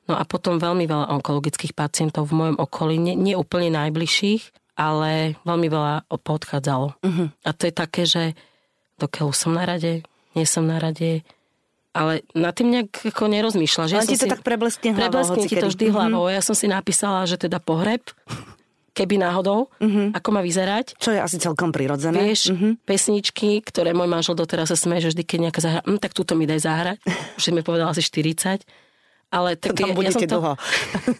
No 0.07 0.15
a 0.15 0.23
potom 0.23 0.57
veľmi 0.57 0.87
veľa 0.87 1.11
onkologických 1.19 1.75
pacientov 1.75 2.31
v 2.31 2.39
mojom 2.39 2.57
okolí, 2.57 2.95
nie, 2.97 3.15
nie 3.19 3.35
úplne 3.35 3.69
najbližších, 3.71 4.75
ale 4.79 5.35
veľmi 5.43 5.67
veľa 5.67 6.07
podchádzalo. 6.09 6.87
Uh-huh. 7.03 7.27
A 7.43 7.49
to 7.51 7.67
je 7.67 7.73
také, 7.75 8.03
že 8.07 8.23
dokiaľ 8.97 9.35
som 9.35 9.53
na 9.53 9.67
rade, 9.67 10.07
nie 10.33 10.45
som 10.47 10.63
na 10.63 10.79
rade, 10.79 11.27
ale 11.91 12.23
na 12.31 12.55
tým 12.55 12.71
nejak 12.71 13.11
ako 13.11 13.27
nerozmýšľa. 13.27 13.83
Že 13.91 13.95
ja 13.99 14.07
ti 14.07 14.15
to 14.15 14.23
si, 14.25 14.31
tak 14.31 14.47
prebleskne 14.47 14.95
hlavou. 14.95 15.03
Prebleskne 15.11 15.43
ti 15.51 15.55
to 15.59 15.67
vždy 15.67 15.91
hlavou. 15.91 16.31
Ja 16.31 16.39
som 16.39 16.55
si 16.55 16.71
napísala, 16.71 17.27
že 17.27 17.35
teda 17.35 17.59
pohreb 17.59 17.99
keby 18.91 19.15
náhodou, 19.23 19.71
uh-huh. 19.79 20.11
ako 20.11 20.29
má 20.35 20.41
vyzerať. 20.43 20.99
Čo 20.99 21.15
je 21.15 21.19
asi 21.23 21.39
celkom 21.39 21.71
prirodzené. 21.71 22.27
Vieš, 22.27 22.51
uh-huh. 22.51 22.73
pesničky, 22.83 23.63
ktoré 23.63 23.95
môj 23.95 24.11
manžel 24.11 24.35
doteraz 24.35 24.71
sa 24.71 24.77
smeje, 24.77 25.07
že 25.07 25.15
vždy, 25.15 25.23
keď 25.23 25.39
nejaká 25.47 25.59
zahra, 25.63 25.81
hm, 25.87 25.99
tak 25.99 26.11
túto 26.11 26.35
mi 26.35 26.43
daj 26.43 26.59
zahrať. 26.63 26.97
Už 27.39 27.55
mi 27.55 27.63
povedala 27.63 27.95
asi 27.95 28.03
40. 28.03 28.67
Ale 29.31 29.55
tak 29.55 29.79
to 29.79 29.87
tam 29.87 29.95
ja, 29.95 30.11
ja, 30.11 30.11
som 30.11 30.21
to, 30.27 30.35
dlho. 30.35 30.53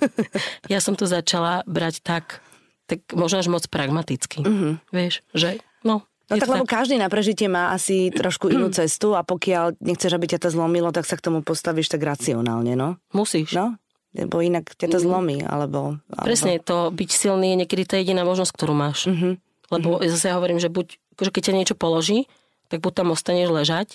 ja 0.74 0.80
som 0.84 0.94
to 1.00 1.06
začala 1.08 1.64
brať 1.64 2.04
tak, 2.04 2.44
tak 2.92 3.08
možno 3.16 3.40
až 3.40 3.48
moc 3.48 3.64
pragmaticky. 3.72 4.44
Uh-huh. 4.44 4.76
Vieš, 4.92 5.24
že 5.32 5.64
no, 5.88 6.04
No 6.32 6.40
tak, 6.40 6.48
lebo 6.48 6.64
každý 6.64 6.96
na 6.96 7.12
prežitie 7.12 7.52
má 7.52 7.76
asi 7.76 8.08
trošku 8.20 8.48
inú 8.48 8.72
cestu 8.72 9.20
a 9.20 9.22
pokiaľ 9.28 9.84
nechceš, 9.84 10.16
aby 10.16 10.32
ťa 10.32 10.48
to 10.48 10.50
zlomilo, 10.56 10.96
tak 10.96 11.04
sa 11.04 11.20
k 11.20 11.28
tomu 11.28 11.44
postavíš 11.44 11.92
tak 11.92 12.08
racionálne, 12.08 12.72
no? 12.80 12.96
Musíš. 13.12 13.52
No, 13.52 13.76
lebo 14.12 14.44
inak 14.44 14.76
ťa 14.76 14.92
to 14.92 15.00
mm. 15.00 15.04
zlomí, 15.08 15.38
alebo, 15.44 15.98
alebo... 16.12 16.28
Presne, 16.28 16.60
to 16.60 16.92
byť 16.92 17.10
silný 17.10 17.56
je 17.56 17.60
niekedy 17.64 17.84
tá 17.88 17.96
jediná 17.96 18.28
možnosť, 18.28 18.52
ktorú 18.52 18.76
máš. 18.76 19.08
Mm-hmm. 19.08 19.34
Lebo 19.72 19.90
mm-hmm. 19.98 20.12
zase 20.12 20.26
ja 20.32 20.36
hovorím, 20.36 20.60
že 20.60 20.68
buď, 20.68 21.00
že 21.16 21.32
keď 21.32 21.42
ťa 21.48 21.58
niečo 21.58 21.76
položí, 21.80 22.28
tak 22.68 22.84
buď 22.84 23.04
tam 23.04 23.16
ostaneš 23.16 23.50
ležať, 23.52 23.88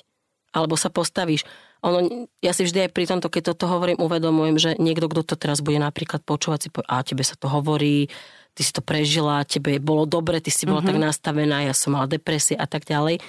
alebo 0.56 0.76
sa 0.80 0.88
postavíš. 0.88 1.44
Ono, 1.84 2.28
ja 2.40 2.56
si 2.56 2.64
vždy 2.64 2.88
aj 2.88 2.90
pri 2.96 3.04
tomto, 3.04 3.28
keď 3.28 3.52
toto 3.52 3.68
hovorím, 3.68 4.00
uvedomujem, 4.00 4.56
že 4.56 4.70
niekto, 4.80 5.12
kto 5.12 5.22
to 5.22 5.36
teraz 5.36 5.60
bude 5.60 5.76
napríklad 5.76 6.24
počúvať, 6.24 6.58
si 6.64 6.68
povie, 6.72 6.88
a 6.88 7.04
tebe 7.04 7.20
sa 7.20 7.36
to 7.36 7.52
hovorí, 7.52 8.08
ty 8.56 8.62
si 8.64 8.72
to 8.72 8.80
prežila, 8.80 9.44
tebe 9.44 9.76
bolo 9.76 10.08
dobre, 10.08 10.40
ty 10.40 10.48
si 10.48 10.64
bola 10.64 10.80
mm-hmm. 10.80 10.96
tak 10.96 11.04
nastavená, 11.12 11.68
ja 11.68 11.76
som 11.76 11.92
mala 11.92 12.08
depresie 12.08 12.56
a 12.56 12.64
tak 12.64 12.88
ďalej. 12.88 13.20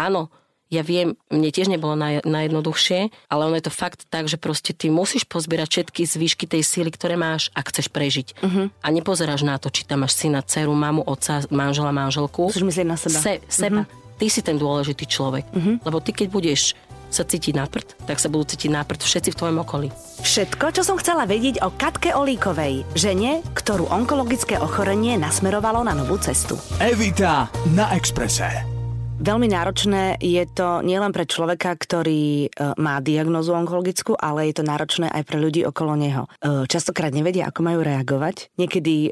Áno, 0.00 0.32
ja 0.70 0.86
viem, 0.86 1.18
mne 1.28 1.50
tiež 1.50 1.66
nebolo 1.66 1.98
naj, 1.98 2.22
najjednoduchšie, 2.22 3.10
ale 3.26 3.40
ono 3.42 3.58
je 3.58 3.66
to 3.66 3.74
fakt 3.74 4.06
tak, 4.06 4.30
že 4.30 4.38
proste 4.38 4.70
ty 4.70 4.86
musíš 4.86 5.26
pozbierať 5.26 5.68
všetky 5.68 6.06
zvýšky 6.06 6.44
tej 6.46 6.62
síly, 6.62 6.94
ktoré 6.94 7.18
máš, 7.18 7.50
ak 7.58 7.74
chceš 7.74 7.90
prežiť. 7.90 8.38
Uh-huh. 8.38 8.70
A 8.80 8.86
nepozeráš 8.94 9.42
na 9.42 9.58
to, 9.58 9.68
či 9.68 9.82
tam 9.82 10.06
máš 10.06 10.14
syna, 10.14 10.46
dceru, 10.46 10.70
mamu, 10.70 11.02
otca, 11.02 11.42
manžela, 11.50 11.90
manželku. 11.90 12.54
Musíš 12.54 12.62
myslieť 12.62 12.86
na 12.86 12.96
seba. 12.96 13.18
Se, 13.18 13.32
seba. 13.50 13.82
Uh-huh. 13.82 14.18
Ty 14.22 14.26
si 14.30 14.40
ten 14.46 14.56
dôležitý 14.56 15.04
človek. 15.10 15.44
Uh-huh. 15.50 15.82
Lebo 15.82 15.98
ty, 15.98 16.14
keď 16.14 16.28
budeš 16.30 16.78
sa 17.10 17.26
cítiť 17.26 17.58
na 17.58 17.66
prd, 17.66 18.06
tak 18.06 18.22
sa 18.22 18.30
budú 18.30 18.54
cítiť 18.54 18.70
na 18.70 18.86
prd 18.86 19.02
všetci 19.02 19.34
v 19.34 19.38
tvojom 19.42 19.58
okolí. 19.66 19.88
Všetko, 20.22 20.70
čo 20.70 20.86
som 20.86 20.94
chcela 20.94 21.26
vedieť 21.26 21.58
o 21.66 21.74
Katke 21.74 22.14
Olíkovej, 22.14 22.86
žene, 22.94 23.42
ktorú 23.58 23.90
onkologické 23.90 24.62
ochorenie 24.62 25.18
nasmerovalo 25.18 25.82
na 25.82 25.98
novú 25.98 26.14
cestu. 26.22 26.54
Evita 26.78 27.50
na 27.74 27.90
Exprese. 27.98 28.79
Veľmi 29.20 29.52
náročné 29.52 30.16
je 30.16 30.40
to 30.48 30.80
nielen 30.80 31.12
pre 31.12 31.28
človeka, 31.28 31.76
ktorý 31.76 32.48
e, 32.48 32.72
má 32.80 33.04
diagnozu 33.04 33.52
onkologickú, 33.52 34.16
ale 34.16 34.48
je 34.48 34.56
to 34.56 34.64
náročné 34.64 35.12
aj 35.12 35.28
pre 35.28 35.36
ľudí 35.36 35.60
okolo 35.60 35.92
neho. 35.92 36.24
E, 36.40 36.64
častokrát 36.64 37.12
nevedia, 37.12 37.44
ako 37.44 37.60
majú 37.60 37.84
reagovať. 37.84 38.48
Niekedy 38.56 38.94
e, 38.96 39.10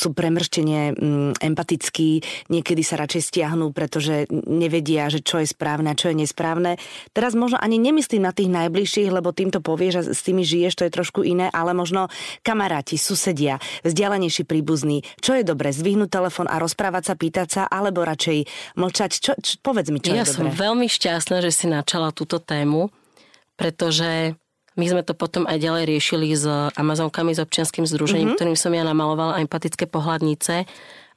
sú 0.00 0.08
premrštenie 0.16 0.96
empatickí, 1.36 2.24
niekedy 2.48 2.80
sa 2.80 2.96
radšej 2.96 3.22
stiahnú, 3.28 3.76
pretože 3.76 4.24
nevedia, 4.48 5.12
že 5.12 5.20
čo 5.20 5.36
je 5.44 5.52
správne 5.52 5.92
a 5.92 5.98
čo 6.00 6.08
je 6.08 6.24
nesprávne. 6.24 6.80
Teraz 7.12 7.36
možno 7.36 7.60
ani 7.60 7.76
nemyslím 7.76 8.24
na 8.24 8.32
tých 8.32 8.48
najbližších, 8.48 9.12
lebo 9.12 9.36
týmto 9.36 9.60
povieš 9.60 9.94
a 10.00 10.02
s 10.16 10.24
tými 10.24 10.48
žiješ, 10.48 10.80
to 10.80 10.88
je 10.88 10.96
trošku 10.96 11.28
iné, 11.28 11.52
ale 11.52 11.76
možno 11.76 12.08
kamaráti, 12.40 12.96
susedia, 12.96 13.60
vzdialenejší 13.84 14.48
príbuzní. 14.48 15.04
Čo 15.20 15.36
je 15.36 15.44
dobre? 15.44 15.76
Zdvihnúť 15.76 16.08
telefón 16.08 16.48
a 16.48 16.56
rozprávať 16.56 17.12
sa, 17.12 17.14
pýtať 17.20 17.48
sa, 17.52 17.62
alebo 17.68 18.00
radšej 18.00 18.48
mlčať 18.80 19.09
povedať, 19.10 19.18
čo, 19.18 19.32
čo, 19.42 19.54
povedz 19.58 19.88
mi, 19.90 19.98
čo 19.98 20.14
ja 20.14 20.22
je 20.22 20.38
som 20.38 20.46
dobré. 20.46 20.62
veľmi 20.62 20.86
šťastná, 20.86 21.42
že 21.42 21.50
si 21.50 21.66
načala 21.66 22.14
túto 22.14 22.38
tému, 22.38 22.94
pretože 23.58 24.38
my 24.78 24.86
sme 24.86 25.02
to 25.02 25.18
potom 25.18 25.50
aj 25.50 25.58
ďalej 25.58 25.84
riešili 25.90 26.30
s 26.30 26.46
Amazonkami, 26.78 27.34
s 27.34 27.42
občianským 27.42 27.84
združením, 27.84 28.32
mm-hmm. 28.32 28.38
ktorým 28.38 28.56
som 28.56 28.70
ja 28.70 28.86
namalovala 28.86 29.42
empatické 29.42 29.90
pohľadnice 29.90 30.64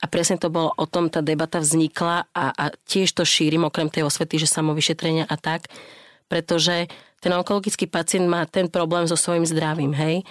a 0.02 0.06
presne 0.10 0.42
to 0.42 0.50
bolo 0.50 0.74
o 0.74 0.86
tom, 0.90 1.08
tá 1.14 1.22
debata 1.22 1.62
vznikla 1.62 2.28
a, 2.34 2.46
a 2.50 2.66
tiež 2.90 3.14
to 3.14 3.24
šírim, 3.24 3.64
okrem 3.64 3.88
tej 3.94 4.10
osvety, 4.10 4.42
že 4.42 4.50
samovyšetrenia 4.50 5.30
a 5.30 5.36
tak, 5.38 5.70
pretože 6.28 6.90
ten 7.24 7.32
onkologický 7.32 7.88
pacient 7.88 8.28
má 8.28 8.44
ten 8.50 8.68
problém 8.68 9.08
so 9.08 9.16
svojím 9.16 9.48
zdravím, 9.48 9.96
hej, 9.96 10.28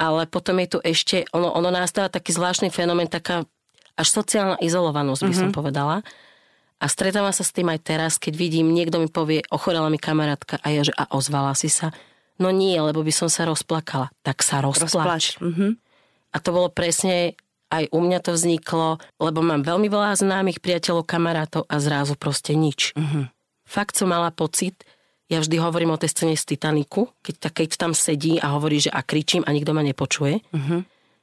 ale 0.00 0.26
potom 0.26 0.58
je 0.58 0.74
tu 0.74 0.78
ešte, 0.82 1.28
ono, 1.30 1.54
ono 1.54 1.70
nastáva 1.70 2.10
taký 2.10 2.34
zvláštny 2.34 2.72
fenomén, 2.74 3.06
taká 3.06 3.46
až 3.94 4.08
sociálna 4.08 4.56
izolovanosť, 4.58 5.20
by 5.22 5.24
mm-hmm. 5.28 5.38
som 5.38 5.48
mhm. 5.52 5.56
povedala, 5.60 5.96
a 6.82 6.90
stretávam 6.90 7.30
sa 7.30 7.46
s 7.46 7.54
tým 7.54 7.70
aj 7.70 7.80
teraz, 7.86 8.18
keď 8.18 8.34
vidím, 8.34 8.74
niekto 8.74 8.98
mi 8.98 9.06
povie, 9.06 9.46
ochorela 9.54 9.86
mi 9.86 10.02
kamarátka 10.02 10.58
a 10.58 10.66
ja, 10.74 10.82
že 10.82 10.90
a 10.98 11.06
ozvala 11.14 11.54
si 11.54 11.70
sa. 11.70 11.94
No 12.42 12.50
nie, 12.50 12.74
lebo 12.74 13.06
by 13.06 13.14
som 13.14 13.30
sa 13.30 13.46
rozplakala. 13.46 14.10
Tak 14.26 14.42
sa 14.42 14.58
rozplač. 14.58 14.90
rozplač. 14.90 15.24
Mm-hmm. 15.38 15.70
A 16.34 16.36
to 16.42 16.50
bolo 16.50 16.74
presne, 16.74 17.38
aj 17.70 17.86
u 17.94 18.02
mňa 18.02 18.18
to 18.26 18.34
vzniklo, 18.34 18.98
lebo 19.22 19.46
mám 19.46 19.62
veľmi 19.62 19.86
veľa 19.86 20.18
známych 20.18 20.58
priateľov, 20.58 21.06
kamarátov 21.06 21.70
a 21.70 21.78
zrazu 21.78 22.18
proste 22.18 22.58
nič. 22.58 22.98
Mm-hmm. 22.98 23.30
Fakt 23.62 23.94
som 23.94 24.10
mala 24.10 24.34
pocit, 24.34 24.82
ja 25.30 25.38
vždy 25.38 25.62
hovorím 25.62 25.94
o 25.94 26.00
tej 26.02 26.10
scéne 26.10 26.34
z 26.34 26.44
Titaniku, 26.44 27.14
keď, 27.22 27.54
keď 27.54 27.68
tam 27.78 27.92
sedí 27.94 28.42
a 28.42 28.58
hovorí, 28.58 28.82
že 28.82 28.90
a 28.90 29.06
kričím 29.06 29.46
a 29.46 29.54
nikto 29.54 29.70
ma 29.70 29.86
nepočuje, 29.86 30.42
mm-hmm. 30.50 30.80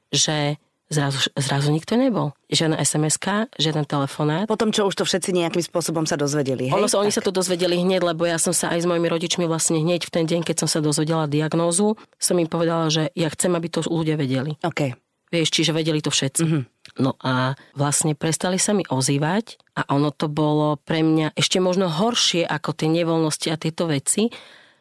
že 0.08 0.56
Zrazu, 0.90 1.30
zrazu 1.38 1.70
nikto 1.70 1.94
nebol. 1.94 2.34
Žiadna 2.50 2.82
sms 2.82 3.22
žiaden 3.54 3.86
telefonát. 3.86 4.50
Potom, 4.50 4.74
čo 4.74 4.90
už 4.90 4.98
to 4.98 5.06
všetci 5.06 5.30
nejakým 5.30 5.62
spôsobom 5.62 6.02
sa 6.02 6.18
dozvedeli. 6.18 6.66
Hej? 6.66 6.74
Ono, 6.74 6.90
oni 6.90 7.14
sa 7.14 7.22
to 7.22 7.30
dozvedeli 7.30 7.78
hneď, 7.78 8.02
lebo 8.02 8.26
ja 8.26 8.42
som 8.42 8.50
sa 8.50 8.74
aj 8.74 8.82
s 8.82 8.86
mojimi 8.90 9.06
rodičmi 9.06 9.46
vlastne 9.46 9.78
hneď 9.78 10.02
v 10.02 10.10
ten 10.10 10.26
deň, 10.26 10.42
keď 10.42 10.66
som 10.66 10.68
sa 10.68 10.82
dozvedela 10.82 11.30
diagnózu, 11.30 11.94
som 12.18 12.34
im 12.42 12.50
povedala, 12.50 12.90
že 12.90 13.06
ja 13.14 13.30
chcem, 13.30 13.54
aby 13.54 13.70
to 13.70 13.86
ľudia 13.86 14.18
vedeli. 14.18 14.58
Okay. 14.66 14.98
Vieš, 15.30 15.54
čiže 15.54 15.70
vedeli 15.70 16.02
to 16.02 16.10
všetci. 16.10 16.42
Mm-hmm. 16.42 16.62
No 16.98 17.14
a 17.22 17.54
vlastne 17.78 18.18
prestali 18.18 18.58
sa 18.58 18.74
mi 18.74 18.82
ozývať 18.82 19.62
a 19.78 19.86
ono 19.94 20.10
to 20.10 20.26
bolo 20.26 20.74
pre 20.74 21.06
mňa 21.06 21.38
ešte 21.38 21.62
možno 21.62 21.86
horšie 21.86 22.42
ako 22.42 22.74
tie 22.74 22.90
nevoľnosti 22.90 23.46
a 23.46 23.54
tieto 23.54 23.86
veci, 23.86 24.26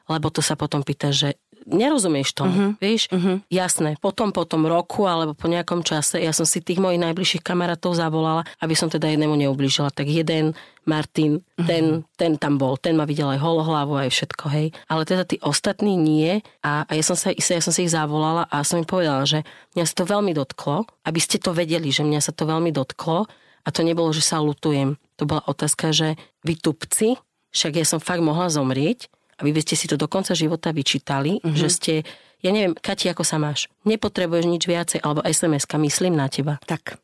lebo 0.09 0.33
to 0.33 0.41
sa 0.41 0.57
potom 0.57 0.81
pýta, 0.81 1.13
že 1.13 1.37
nerozumieš 1.69 2.33
tomu, 2.33 2.51
uh-huh. 2.51 2.71
vieš? 2.81 3.07
Uh-huh. 3.13 3.39
Jasné, 3.47 3.95
potom 4.01 4.33
po 4.33 4.43
tom 4.43 4.65
roku 4.65 5.05
alebo 5.05 5.37
po 5.37 5.45
nejakom 5.45 5.85
čase 5.85 6.19
ja 6.19 6.33
som 6.33 6.43
si 6.43 6.59
tých 6.59 6.81
mojich 6.81 6.99
najbližších 6.99 7.45
kamarátov 7.45 7.93
zavolala, 7.95 8.43
aby 8.59 8.73
som 8.73 8.89
teda 8.89 9.07
jednému 9.07 9.37
neublížila. 9.37 9.93
Tak 9.93 10.09
jeden, 10.09 10.57
Martin, 10.89 11.39
uh-huh. 11.39 11.69
ten, 11.69 11.83
ten 12.17 12.31
tam 12.41 12.57
bol, 12.57 12.75
ten 12.81 12.97
ma 12.97 13.05
videl 13.05 13.29
aj 13.29 13.39
holohlavu, 13.39 14.01
aj 14.01 14.09
všetko, 14.09 14.45
hej. 14.49 14.67
Ale 14.89 15.05
teda 15.05 15.23
tí 15.29 15.37
ostatní 15.45 15.93
nie 15.93 16.41
a, 16.65 16.83
a 16.89 16.91
ja, 16.97 17.03
som 17.05 17.15
sa, 17.15 17.29
ja 17.31 17.61
som 17.61 17.71
si 17.71 17.85
ich 17.85 17.93
zavolala 17.93 18.49
a 18.49 18.65
som 18.65 18.81
im 18.81 18.89
povedala, 18.89 19.23
že 19.29 19.45
mňa 19.77 19.85
sa 19.85 19.95
to 19.95 20.05
veľmi 20.09 20.33
dotklo, 20.33 20.89
aby 21.05 21.19
ste 21.21 21.37
to 21.37 21.53
vedeli, 21.53 21.93
že 21.93 22.01
mňa 22.01 22.19
sa 22.19 22.33
to 22.33 22.49
veľmi 22.49 22.73
dotklo 22.73 23.29
a 23.63 23.69
to 23.69 23.85
nebolo, 23.85 24.09
že 24.09 24.25
sa 24.25 24.41
lutujem. 24.41 24.97
To 25.21 25.29
bola 25.29 25.45
otázka, 25.45 25.93
že 25.93 26.17
vy 26.41 26.57
tupci, 26.57 27.19
však 27.53 27.77
ja 27.77 27.85
som 27.85 27.99
fakt 28.01 28.23
mohla 28.23 28.49
zomrieť, 28.49 29.11
aby 29.39 29.55
by 29.55 29.61
ste 29.63 29.75
si 29.79 29.87
to 29.87 29.95
do 29.95 30.11
konca 30.11 30.35
života 30.35 30.75
vyčítali, 30.75 31.39
uh-huh. 31.39 31.55
že 31.55 31.67
ste, 31.71 31.93
ja 32.43 32.51
neviem, 32.51 32.75
Kati, 32.75 33.07
ako 33.09 33.23
sa 33.23 33.39
máš? 33.39 33.71
Nepotrebuješ 33.87 34.45
nič 34.45 34.63
viacej, 34.67 34.99
alebo 35.01 35.23
SMS-ka, 35.23 35.79
myslím 35.79 36.19
na 36.19 36.27
teba. 36.27 36.59
Tak. 36.67 36.99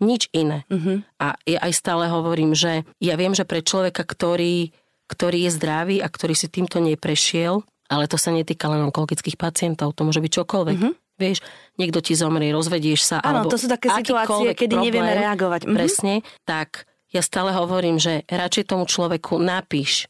Nič 0.00 0.32
iné. 0.32 0.64
Uh-huh. 0.72 1.04
A 1.20 1.36
ja 1.44 1.60
aj 1.60 1.72
stále 1.76 2.08
hovorím, 2.08 2.56
že 2.56 2.88
ja 3.02 3.14
viem, 3.20 3.36
že 3.36 3.44
pre 3.44 3.60
človeka, 3.60 4.06
ktorý, 4.06 4.72
ktorý 5.10 5.44
je 5.44 5.50
zdravý 5.52 5.96
a 6.00 6.08
ktorý 6.08 6.32
si 6.32 6.48
týmto 6.48 6.80
neprešiel, 6.80 7.60
ale 7.90 8.06
to 8.06 8.16
sa 8.16 8.30
netýka 8.30 8.70
len 8.70 8.86
onkologických 8.86 9.36
pacientov, 9.36 9.92
to 9.92 10.06
môže 10.06 10.22
byť 10.22 10.32
čokoľvek. 10.40 10.78
Uh-huh. 10.78 10.94
Vieš, 11.20 11.44
niekto 11.76 12.00
ti 12.00 12.16
zomrie, 12.16 12.48
rozvedieš 12.48 13.00
sa. 13.04 13.16
Áno, 13.20 13.44
to 13.44 13.60
sú 13.60 13.68
také 13.68 13.92
situácie, 13.92 14.56
kedy 14.56 14.72
problém, 14.72 14.86
nevieme 14.88 15.12
reagovať. 15.20 15.68
Uh-huh. 15.68 15.76
Presne, 15.76 16.24
tak 16.48 16.88
ja 17.10 17.20
stále 17.20 17.52
hovorím, 17.52 17.98
že 17.98 18.24
radšej 18.30 18.70
tomu 18.70 18.86
človeku 18.86 19.36
napíš, 19.36 20.06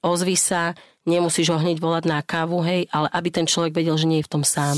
ozvi 0.00 0.38
sa, 0.38 0.78
nemusíš 1.04 1.52
ho 1.52 1.58
hneď 1.60 1.80
volať 1.80 2.04
na 2.08 2.20
kávu, 2.20 2.60
hej, 2.64 2.88
ale 2.92 3.08
aby 3.12 3.28
ten 3.32 3.46
človek 3.48 3.76
vedel, 3.76 3.96
že 3.96 4.08
nie 4.08 4.20
je 4.20 4.28
v 4.28 4.32
tom 4.32 4.44
sám. 4.44 4.76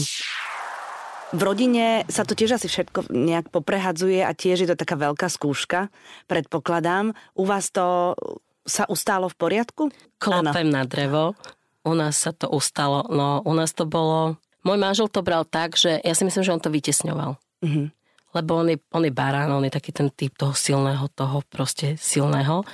V 1.35 1.42
rodine 1.42 2.06
sa 2.06 2.23
to 2.23 2.38
tiež 2.38 2.54
asi 2.54 2.71
všetko 2.71 3.11
nejak 3.11 3.50
poprehadzuje 3.50 4.23
a 4.23 4.30
tiež 4.30 4.62
je 4.62 4.68
to 4.71 4.78
taká 4.78 4.95
veľká 4.95 5.26
skúška, 5.26 5.90
predpokladám. 6.30 7.18
U 7.35 7.42
vás 7.42 7.75
to 7.75 8.14
sa 8.62 8.87
ustálo 8.87 9.26
v 9.30 9.37
poriadku? 9.38 9.83
Klopem 10.23 10.71
na 10.71 10.87
drevo. 10.87 11.35
U 11.87 11.95
nás 11.95 12.18
sa 12.18 12.35
to 12.35 12.50
ustalo. 12.50 13.06
No, 13.11 13.42
u 13.47 13.54
nás 13.54 13.75
to 13.75 13.87
bolo... 13.87 14.38
Môj 14.66 14.78
manžel 14.83 15.06
to 15.06 15.23
bral 15.23 15.47
tak, 15.47 15.78
že 15.78 16.02
ja 16.02 16.14
si 16.14 16.26
myslím, 16.26 16.42
že 16.42 16.54
on 16.54 16.62
to 16.62 16.75
vytesňoval. 16.75 17.38
Mm-hmm. 17.62 17.87
Lebo 18.35 18.50
on 18.59 18.66
je, 18.75 18.78
on 18.90 19.06
je 19.06 19.14
barán, 19.14 19.50
on 19.54 19.62
je 19.62 19.71
taký 19.71 19.95
ten 19.95 20.11
typ 20.11 20.35
toho 20.35 20.50
silného, 20.50 21.06
toho 21.14 21.47
proste 21.47 21.95
silného. 21.95 22.66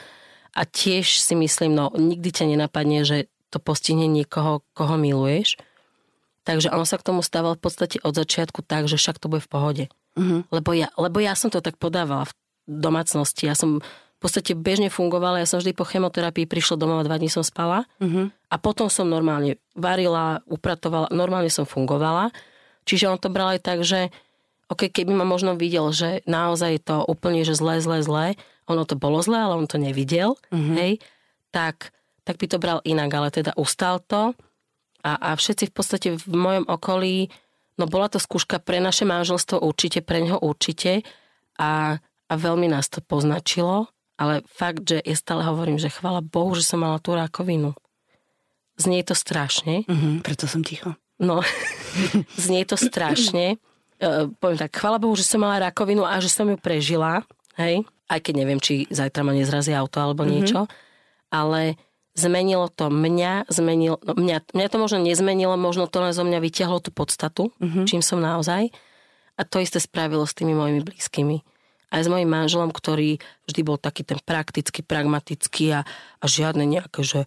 A 0.57 0.65
tiež 0.65 1.21
si 1.21 1.37
myslím, 1.37 1.77
no 1.77 1.93
nikdy 1.93 2.33
ťa 2.33 2.49
nenapadne, 2.49 3.05
že 3.05 3.29
to 3.53 3.61
postihne 3.61 4.09
niekoho, 4.09 4.65
koho 4.73 4.97
miluješ. 4.97 5.61
Takže 6.43 6.73
on 6.75 6.89
sa 6.89 6.99
k 6.99 7.07
tomu 7.07 7.21
stával 7.23 7.55
v 7.55 7.63
podstate 7.63 8.01
od 8.03 8.17
začiatku 8.17 8.65
tak, 8.65 8.91
že 8.91 8.99
však 8.99 9.21
to 9.21 9.31
bude 9.31 9.45
v 9.45 9.53
pohode. 9.53 9.85
Uh-huh. 10.19 10.43
Lebo, 10.51 10.75
ja, 10.75 10.91
lebo 10.99 11.23
ja 11.23 11.39
som 11.39 11.53
to 11.53 11.63
tak 11.63 11.79
podávala 11.79 12.27
v 12.27 12.33
domácnosti. 12.67 13.47
Ja 13.47 13.55
som 13.55 13.79
v 13.79 14.19
podstate 14.19 14.59
bežne 14.59 14.91
fungovala. 14.91 15.39
Ja 15.39 15.47
som 15.47 15.63
vždy 15.63 15.77
po 15.77 15.87
chemoterapii 15.87 16.51
prišla 16.51 16.81
domov 16.81 17.03
a 17.03 17.07
dva 17.07 17.21
dní 17.21 17.31
som 17.31 17.47
spala. 17.47 17.87
Uh-huh. 18.03 18.33
A 18.51 18.57
potom 18.59 18.91
som 18.91 19.07
normálne 19.07 19.61
varila, 19.79 20.43
upratovala, 20.51 21.15
normálne 21.15 21.53
som 21.53 21.63
fungovala. 21.63 22.35
Čiže 22.83 23.07
on 23.07 23.19
to 23.23 23.31
bral 23.31 23.55
aj 23.55 23.63
tak, 23.63 23.87
že 23.87 24.11
okay, 24.73 24.89
keby 24.89 25.13
ma 25.15 25.29
možno 25.29 25.55
videl, 25.55 25.93
že 25.93 26.25
naozaj 26.25 26.71
je 26.81 26.83
to 26.83 26.97
úplne 27.05 27.45
že 27.45 27.55
zlé, 27.55 27.79
zlé, 27.85 28.01
zlé, 28.01 28.27
ono 28.65 28.89
to 28.89 28.97
bolo 28.97 29.21
zlé, 29.21 29.45
ale 29.45 29.55
on 29.61 29.69
to 29.69 29.77
nevidel, 29.77 30.41
uh-huh. 30.49 30.75
hej, 30.81 30.93
tak 31.53 31.93
tak 32.23 32.39
by 32.39 32.47
to 32.47 32.59
bral 32.63 32.79
inak, 32.87 33.11
ale 33.15 33.29
teda 33.35 33.53
ustal 33.59 33.99
to 34.03 34.35
a, 35.03 35.13
a 35.19 35.31
všetci 35.35 35.71
v 35.71 35.75
podstate 35.75 36.09
v 36.15 36.27
mojom 36.31 36.65
okolí, 36.71 37.29
no 37.77 37.85
bola 37.91 38.07
to 38.07 38.23
skúška 38.23 38.63
pre 38.63 38.79
naše 38.79 39.03
manželstvo 39.03 39.59
určite, 39.59 40.01
pre 40.01 40.23
neho 40.23 40.39
určite 40.39 41.03
a, 41.59 41.99
a 42.01 42.35
veľmi 42.39 42.71
nás 42.71 42.87
to 42.87 43.03
poznačilo, 43.03 43.91
ale 44.17 44.47
fakt, 44.47 44.87
že 44.87 45.03
ja 45.03 45.17
stále 45.19 45.43
hovorím, 45.43 45.83
že 45.83 45.91
chvala 45.91 46.23
Bohu, 46.23 46.55
že 46.55 46.63
som 46.63 46.87
mala 46.87 47.03
tú 47.03 47.19
rakovinu. 47.19 47.75
Znie 48.79 49.03
to 49.03 49.13
strašne. 49.19 49.85
Mm-hmm, 49.85 50.23
preto 50.25 50.47
som 50.47 50.63
ticho. 50.63 50.95
No, 51.19 51.43
znie 52.47 52.63
to 52.63 52.79
strašne. 52.79 53.59
Uh, 54.03 54.31
poviem 54.39 54.59
tak, 54.59 54.75
chvala 54.75 55.03
Bohu, 55.03 55.15
že 55.19 55.27
som 55.27 55.43
mala 55.43 55.71
rakovinu 55.71 56.07
a 56.07 56.19
že 56.23 56.31
som 56.31 56.47
ju 56.47 56.59
prežila, 56.59 57.23
hej, 57.59 57.87
aj 58.11 58.19
keď 58.23 58.35
neviem, 58.35 58.59
či 58.59 58.87
zajtra 58.91 59.23
ma 59.23 59.35
nezrazí 59.35 59.75
auto 59.75 59.99
alebo 59.99 60.23
mm-hmm. 60.23 60.35
niečo, 60.35 60.61
ale 61.31 61.79
zmenilo 62.13 62.69
to 62.69 62.93
mňa, 62.93 63.49
zmenilo, 63.49 63.97
no 64.05 64.13
mňa, 64.13 64.53
mňa 64.53 64.69
to 64.69 64.77
možno 64.77 64.99
nezmenilo, 65.01 65.57
možno 65.57 65.89
to 65.89 66.01
len 66.05 66.13
zo 66.13 66.25
mňa 66.29 66.39
vyťahlo 66.45 66.79
tú 66.85 66.93
podstatu, 66.93 67.53
mm-hmm. 67.57 67.85
čím 67.89 68.05
som 68.05 68.21
naozaj. 68.21 68.69
A 69.41 69.43
to 69.49 69.65
isté 69.65 69.81
spravilo 69.81 70.29
s 70.29 70.37
tými 70.37 70.53
mojimi 70.53 70.85
blízkymi. 70.85 71.41
Aj 71.93 72.01
s 72.05 72.09
mojim 72.09 72.29
manželom, 72.29 72.73
ktorý 72.73 73.21
vždy 73.49 73.61
bol 73.65 73.81
taký 73.81 74.05
ten 74.05 74.21
praktický, 74.21 74.85
pragmatický 74.85 75.73
a, 75.73 75.81
a 76.21 76.25
žiadne 76.25 76.65
nejaké, 76.69 77.01
že 77.05 77.21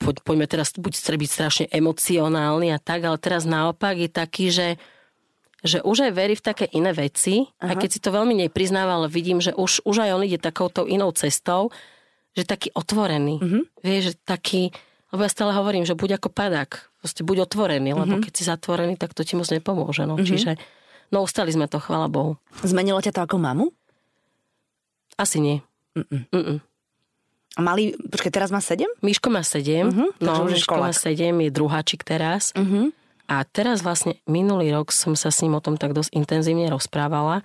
poď, 0.00 0.24
poďme 0.24 0.46
teraz 0.48 0.72
buď 0.76 0.92
byť 0.96 1.30
strašne 1.30 1.64
emocionálny 1.68 2.72
a 2.72 2.80
tak, 2.80 3.04
ale 3.04 3.16
teraz 3.20 3.44
naopak 3.44 4.00
je 4.00 4.10
taký, 4.12 4.48
že 4.48 4.68
že 5.62 5.78
už 5.78 6.10
aj 6.10 6.12
verí 6.18 6.34
v 6.34 6.42
také 6.42 6.66
iné 6.74 6.90
veci, 6.90 7.46
Aha. 7.62 7.72
aj 7.72 7.86
keď 7.86 7.90
si 7.94 8.02
to 8.02 8.10
veľmi 8.10 8.34
nepriznáva, 8.34 8.98
ale 8.98 9.06
vidím, 9.06 9.38
že 9.38 9.54
už, 9.54 9.86
už 9.86 10.02
aj 10.02 10.10
on 10.18 10.26
ide 10.26 10.42
takouto 10.42 10.90
inou 10.90 11.14
cestou 11.14 11.70
že 12.32 12.42
taký 12.48 12.72
otvorený. 12.72 13.38
Mm-hmm. 13.40 13.62
Vieš, 13.84 14.02
že 14.02 14.14
taký, 14.24 14.62
lebo 15.12 15.20
ja 15.24 15.30
stále 15.30 15.52
hovorím, 15.52 15.84
že 15.84 15.92
buď 15.92 16.16
ako 16.20 16.28
padák, 16.32 16.70
proste 17.04 17.20
buď 17.24 17.44
otvorený, 17.44 17.92
lebo 17.92 18.16
mm-hmm. 18.16 18.24
keď 18.24 18.32
si 18.32 18.42
zatvorený, 18.48 18.96
tak 18.96 19.12
to 19.12 19.22
ti 19.24 19.36
moc 19.36 19.48
nepomôže. 19.48 20.08
No. 20.08 20.16
Mm-hmm. 20.16 20.28
Čiže, 20.28 20.50
no 21.12 21.24
ustali 21.24 21.52
sme 21.52 21.68
to, 21.68 21.76
chvála 21.76 22.08
Bohu. 22.08 22.40
Zmenilo 22.64 23.04
ťa 23.04 23.12
to 23.12 23.20
ako 23.24 23.36
mamu? 23.36 23.68
Asi 25.20 25.44
nie. 25.44 25.60
Mm-mm. 25.92 26.24
Mm-mm. 26.32 26.58
A 27.52 27.60
mali, 27.60 27.92
počkaj, 27.92 28.32
teraz 28.32 28.48
má 28.48 28.64
7? 28.64 28.88
Miško 29.04 29.28
má 29.28 29.44
7, 29.44 29.92
Mhm, 29.92 30.16
takže 30.16 30.40
no, 30.40 30.48
Miško 30.48 30.80
má 30.80 30.88
školák. 30.88 31.36
7, 31.36 31.36
je 31.44 31.50
druháčik 31.52 32.00
teraz. 32.00 32.56
Mhm. 32.56 32.96
A 33.28 33.44
teraz 33.48 33.80
vlastne 33.80 34.20
minulý 34.28 34.72
rok 34.72 34.92
som 34.92 35.16
sa 35.16 35.32
s 35.32 35.40
ním 35.44 35.56
o 35.56 35.62
tom 35.62 35.80
tak 35.80 35.92
dosť 35.96 36.12
intenzívne 36.12 36.68
rozprávala, 36.68 37.40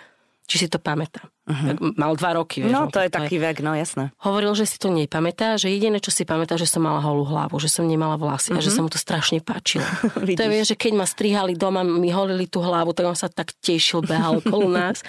či 0.47 0.63
si 0.63 0.67
to 0.67 0.79
pamätá. 0.79 1.27
Uh-huh. 1.47 1.95
Mal 1.95 2.11
dva 2.19 2.35
roky. 2.35 2.59
Vieš, 2.59 2.75
No, 2.75 2.91
to 2.91 2.99
je 2.99 3.07
taký 3.07 3.39
vek, 3.39 3.63
no 3.63 3.71
jasné. 3.71 4.11
Hovoril, 4.19 4.51
že 4.51 4.67
si 4.67 4.75
to 4.75 4.91
nepamätá, 4.91 5.55
že 5.55 5.71
jediné, 5.71 6.03
čo 6.03 6.11
si 6.11 6.27
pamätá, 6.27 6.59
že 6.59 6.67
som 6.67 6.83
mala 6.83 6.99
holú 6.99 7.23
hlavu, 7.23 7.55
že 7.63 7.71
som 7.71 7.87
nemala 7.87 8.19
vlasy 8.19 8.51
a 8.51 8.59
že 8.59 8.67
sa 8.67 8.83
mu 8.83 8.91
to 8.91 8.99
strašne 8.99 9.39
páčilo. 9.39 9.87
to 10.27 10.41
je, 10.43 10.49
vieš, 10.51 10.75
že 10.75 10.77
keď 10.77 10.91
ma 10.99 11.07
strihali 11.07 11.55
doma, 11.55 11.87
mi 11.87 12.11
holili 12.11 12.51
tú 12.51 12.59
hlavu, 12.59 12.91
tak 12.91 13.07
on 13.07 13.15
sa 13.15 13.31
tak 13.31 13.55
tešil, 13.63 14.03
behal 14.03 14.43
okolo 14.43 14.67
nás. 14.67 14.99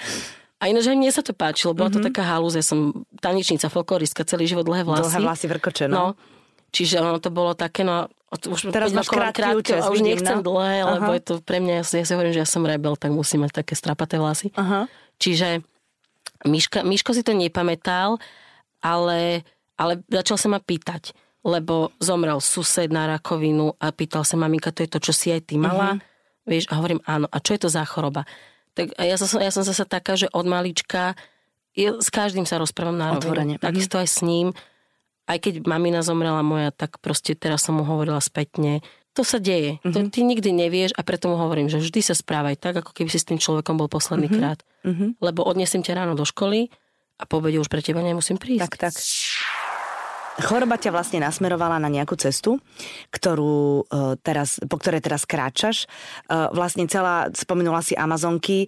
A 0.63 0.71
ináč 0.71 0.87
aj 0.87 0.95
mne 0.95 1.11
sa 1.11 1.23
to 1.23 1.35
páčilo, 1.35 1.75
bola 1.75 1.91
to 1.91 1.99
taká 1.99 2.23
halúza, 2.23 2.59
ja 2.59 2.67
som 2.67 3.03
tanečnica, 3.19 3.67
folkloristka, 3.67 4.23
celý 4.23 4.47
život 4.47 4.63
dlhé 4.63 4.87
vlasy. 4.87 5.11
Dlhé 5.11 5.19
vlasy 5.23 5.45
vrkoče, 5.51 5.83
No, 5.91 6.15
no. 6.15 6.19
čiže 6.71 7.03
ono 7.03 7.19
to 7.19 7.31
bolo 7.31 7.51
také, 7.51 7.83
no 7.83 8.07
už 8.31 8.69
Teraz 8.69 8.93
máš 8.93 9.09
krátky 9.09 9.57
účes, 9.57 9.81
a 9.81 9.89
už 9.89 9.99
vidím, 10.05 10.15
nechcem 10.15 10.39
no. 10.39 10.45
dlhé, 10.45 10.85
lebo 10.85 11.09
Aha. 11.11 11.17
je 11.17 11.23
to 11.25 11.33
pre 11.41 11.57
mňa, 11.63 11.81
ja 11.81 11.83
si, 11.83 11.95
ja 11.97 12.05
si 12.05 12.11
hovorím, 12.13 12.31
že 12.35 12.41
ja 12.43 12.47
som 12.47 12.61
rebel, 12.61 12.93
tak 12.93 13.09
musím 13.09 13.43
mať 13.43 13.65
také 13.65 13.73
strapaté 13.73 14.21
vlasy. 14.21 14.53
Aha. 14.53 14.85
Čiže 15.17 15.65
Miška, 16.47 16.85
Miško 16.87 17.11
si 17.11 17.23
to 17.25 17.35
nepamätal, 17.35 18.21
ale, 18.79 19.43
ale 19.75 19.99
začal 20.07 20.37
sa 20.39 20.47
ma 20.47 20.59
pýtať, 20.63 21.11
lebo 21.43 21.91
zomrel 21.99 22.39
sused 22.39 22.91
na 22.91 23.07
rakovinu 23.07 23.75
a 23.79 23.91
pýtal 23.91 24.23
sa 24.23 24.39
maminka, 24.39 24.71
to 24.71 24.83
je 24.83 24.91
to, 24.91 24.99
čo 24.99 25.13
si 25.15 25.27
aj 25.31 25.51
ty 25.51 25.59
mala? 25.59 25.99
Uh-huh. 25.99 26.47
Vieš, 26.47 26.71
a 26.71 26.79
hovorím 26.79 27.03
áno. 27.05 27.27
A 27.29 27.37
čo 27.43 27.53
je 27.53 27.61
to 27.61 27.69
za 27.69 27.83
choroba? 27.85 28.23
Tak 28.73 28.95
ja 28.95 29.15
som, 29.19 29.27
ja 29.37 29.51
som 29.51 29.61
zase 29.67 29.83
taká, 29.83 30.15
že 30.15 30.31
od 30.31 30.47
malička 30.47 31.13
ja 31.77 31.95
s 31.95 32.09
každým 32.09 32.43
sa 32.43 32.57
rozprávam 32.57 32.97
na 32.97 33.15
rovinu. 33.15 33.55
Takisto 33.61 34.01
aj 34.01 34.07
s 34.09 34.19
ním. 34.25 34.51
Aj 35.29 35.37
keď 35.37 35.61
mamina 35.63 36.01
zomrela 36.01 36.41
moja, 36.41 36.73
tak 36.73 36.97
proste 36.99 37.37
teraz 37.37 37.61
som 37.61 37.77
mu 37.77 37.85
hovorila 37.85 38.17
spätne. 38.17 38.81
To 39.19 39.27
sa 39.27 39.35
deje. 39.35 39.83
Mhm. 39.83 39.91
To 39.91 39.99
ty 40.07 40.23
nikdy 40.23 40.49
nevieš 40.49 40.95
a 40.95 41.03
preto 41.03 41.27
mu 41.27 41.35
hovorím, 41.35 41.67
že 41.67 41.75
vždy 41.75 41.99
sa 41.99 42.15
správaj 42.15 42.55
tak, 42.55 42.79
ako 42.79 42.95
keby 42.95 43.11
si 43.11 43.19
s 43.19 43.27
tým 43.27 43.35
človekom 43.35 43.75
bol 43.75 43.91
posledný 43.91 44.31
Mhm. 44.31 44.35
krát. 44.39 44.59
Lebo 45.19 45.43
odnesiem 45.43 45.83
ťa 45.83 45.99
ráno 45.99 46.15
do 46.15 46.23
školy 46.23 46.71
a 47.19 47.27
po 47.27 47.43
obede 47.43 47.59
už 47.59 47.67
pre 47.67 47.83
teba 47.83 47.99
nemusím 47.99 48.39
prísť. 48.39 48.63
Tak, 48.63 48.73
tak. 48.79 48.93
Choroba 50.39 50.79
ťa 50.79 50.95
vlastne 50.95 51.19
nasmerovala 51.19 51.77
na 51.77 51.91
nejakú 51.91 52.15
cestu, 52.15 52.63
ktorú 53.11 53.83
e, 53.83 54.15
teraz, 54.23 54.57
po 54.63 54.79
ktorej 54.79 55.03
teraz 55.03 55.27
kráčaš. 55.27 55.83
E, 55.83 56.49
vlastne 56.55 56.87
celá, 56.87 57.27
spomenula 57.35 57.83
si 57.83 57.91
Amazonky, 57.93 58.63
e, 58.63 58.67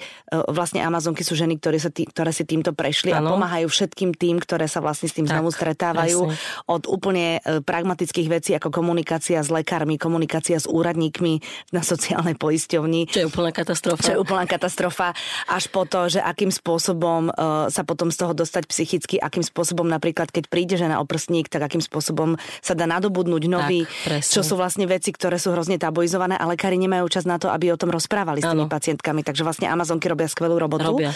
vlastne 0.52 0.84
Amazonky 0.84 1.24
sú 1.24 1.40
ženy, 1.40 1.56
ktoré, 1.58 1.80
sa 1.80 1.88
tý, 1.88 2.04
ktoré 2.04 2.36
si 2.36 2.44
týmto 2.44 2.76
prešli 2.76 3.16
a 3.16 3.24
Áno. 3.24 3.40
pomáhajú 3.40 3.72
všetkým 3.72 4.12
tým, 4.12 4.44
ktoré 4.44 4.68
sa 4.68 4.84
vlastne 4.84 5.08
s 5.08 5.16
tým 5.16 5.26
Tak, 5.26 5.40
znovu 5.40 5.50
stretávajú. 5.56 6.20
presne. 6.28 6.64
Od 6.68 6.84
úplne 6.92 7.26
pragmatických 7.64 8.28
vecí 8.28 8.52
ako 8.52 8.70
komunikácia 8.74 9.40
s 9.40 9.48
lekármi, 9.48 9.96
komunikácia 9.96 10.60
s 10.60 10.68
úradníkmi 10.68 11.40
na 11.72 11.82
sociálnej 11.82 12.36
poisťovni, 12.36 13.08
Čo 13.08 13.20
je 13.24 13.28
úplná 13.32 13.52
katastrofa. 13.56 14.02
čo 14.04 14.12
je 14.16 14.20
úplná 14.20 14.44
katastrofa, 14.44 15.16
až 15.48 15.64
po 15.72 15.88
to, 15.88 16.12
že 16.12 16.20
akým 16.20 16.52
spôsobom 16.52 17.32
sa 17.72 17.82
potom 17.88 18.10
z 18.12 18.18
toho 18.20 18.34
dostať 18.36 18.64
psychicky, 18.68 19.16
akým 19.22 19.46
spôsobom 19.46 19.86
napríklad, 19.88 20.34
keď 20.34 20.44
príde 20.52 20.76
žena 20.76 21.00
o 21.00 21.06
prstník, 21.08 21.48
tak 21.48 21.61
akým 21.62 21.82
spôsobom 21.82 22.36
sa 22.60 22.74
dá 22.74 22.86
nadobudnúť 22.86 23.44
nový, 23.46 23.86
presne. 24.04 24.32
čo 24.32 24.42
sú 24.42 24.56
vlastne 24.56 24.86
veci, 24.86 25.12
ktoré 25.12 25.36
sú 25.36 25.52
hrozne 25.52 25.76
tabuizované 25.76 26.36
a 26.36 26.46
lekári 26.46 26.78
nemajú 26.78 27.06
čas 27.08 27.24
na 27.24 27.38
to, 27.38 27.48
aby 27.48 27.70
o 27.70 27.78
tom 27.78 27.90
rozprávali 27.90 28.40
s 28.40 28.48
tými 28.48 28.66
Áno. 28.66 28.72
pacientkami. 28.72 29.22
Takže 29.22 29.42
vlastne 29.42 29.68
Amazonky 29.68 30.08
robia 30.08 30.26
skvelú 30.26 30.56
robotu. 30.56 30.98
Robia. 30.98 31.12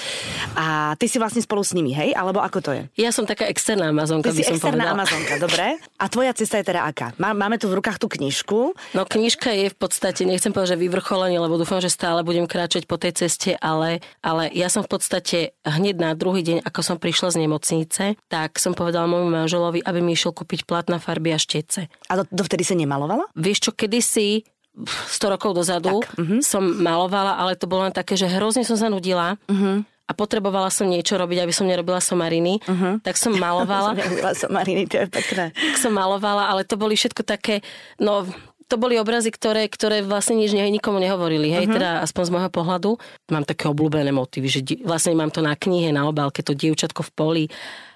A 0.54 0.94
ty 0.96 1.08
si 1.08 1.18
vlastne 1.18 1.40
spolu 1.40 1.64
s 1.64 1.74
nimi, 1.74 1.92
hej? 1.92 2.14
Alebo 2.14 2.40
ako 2.40 2.60
to 2.62 2.72
je? 2.72 2.84
Ja 2.98 3.10
som 3.10 3.26
taká 3.26 3.48
externá 3.48 3.90
Amazonka, 3.90 4.30
Ty 4.30 4.36
by 4.36 4.38
si 4.38 4.46
som 4.46 4.56
externá 4.60 4.84
povedala. 4.86 4.96
Amazonka, 5.02 5.34
dobre? 5.46 5.66
A 5.96 6.06
tvoja 6.06 6.32
cesta 6.36 6.60
je 6.60 6.66
teda 6.68 6.84
aká? 6.84 7.16
Má- 7.18 7.34
Máme 7.34 7.58
tu 7.58 7.72
v 7.72 7.80
rukách 7.80 7.98
tú 7.98 8.08
knižku. 8.08 8.76
No 8.94 9.02
knižka 9.04 9.50
je 9.52 9.72
v 9.72 9.78
podstate, 9.78 10.24
nechcem 10.24 10.52
povedať, 10.52 10.76
že 10.76 10.84
vyvrcholenie, 10.84 11.40
lebo 11.40 11.56
dúfam, 11.56 11.80
že 11.80 11.88
stále 11.88 12.22
budem 12.22 12.46
kráčať 12.46 12.84
po 12.86 13.00
tej 13.00 13.16
ceste, 13.16 13.56
ale, 13.58 14.04
ale 14.20 14.52
ja 14.52 14.68
som 14.68 14.84
v 14.84 14.92
podstate 14.92 15.38
hneď 15.64 15.96
na 15.96 16.12
druhý 16.14 16.44
deň, 16.44 16.58
ako 16.64 16.80
som 16.84 16.98
prišla 17.00 17.32
z 17.32 17.38
nemocnice, 17.42 18.04
tak 18.28 18.60
som 18.60 18.76
povedala 18.76 19.08
môjmu 19.08 19.32
manželovi, 19.32 19.80
aby 19.80 20.00
mi 20.00 20.14
išiel 20.14 20.35
kúpiť 20.36 20.68
platná 20.68 21.00
farby 21.00 21.32
a 21.32 21.40
štece. 21.40 21.88
A 21.88 22.14
do, 22.20 22.24
dovtedy 22.30 22.68
si 22.68 22.76
nemalovala? 22.76 23.32
Vieš 23.34 23.60
čo, 23.66 23.72
kedysi 23.72 24.44
100 24.76 25.32
rokov 25.32 25.56
dozadu 25.56 26.04
Tak, 26.04 26.20
mhm. 26.20 26.44
som 26.44 26.60
malovala, 26.60 27.40
ale 27.40 27.56
to 27.56 27.64
bolo 27.64 27.88
len 27.88 27.96
také, 27.96 28.20
že 28.20 28.28
hrozne 28.28 28.68
som 28.68 28.76
sa 28.76 28.92
nudila 28.92 29.40
Mhm. 29.48 29.88
a 30.06 30.12
potrebovala 30.12 30.68
som 30.68 30.86
niečo 30.86 31.16
robiť, 31.16 31.40
aby 31.42 31.54
som 31.56 31.64
nerobila 31.66 31.98
somariny, 31.98 32.60
tak 33.00 33.16
som 33.16 33.32
malovala. 33.34 33.96
Som 34.38 34.52
Mariny, 34.52 34.86
to 34.86 35.00
je 35.02 35.08
pekné. 35.08 35.56
tak 35.56 35.78
som 35.80 35.96
malovala, 35.96 36.52
ale 36.52 36.68
to 36.68 36.76
boli 36.76 36.94
všetko 36.94 37.24
také, 37.24 37.64
no 37.98 38.28
to 38.66 38.82
boli 38.82 38.98
obrazy, 38.98 39.30
ktoré, 39.30 39.70
ktoré 39.70 40.02
vlastne 40.02 40.42
nič 40.42 40.50
ne, 40.52 40.66
nikomu 40.68 40.98
nehovorili, 40.98 41.54
hej, 41.54 41.70
uh-huh. 41.70 41.76
teda 41.78 41.90
aspoň 42.02 42.22
z 42.26 42.32
môjho 42.34 42.50
pohľadu. 42.50 42.90
Mám 43.30 43.46
také 43.46 43.70
obľúbené 43.70 44.10
motívy, 44.10 44.50
že 44.50 44.62
di- 44.66 44.82
vlastne 44.82 45.14
mám 45.14 45.30
to 45.30 45.46
na 45.46 45.54
knihe, 45.54 45.94
na 45.94 46.10
obálke, 46.10 46.42
to 46.42 46.58
dievčatko 46.58 47.06
v 47.06 47.12
poli, 47.14 47.44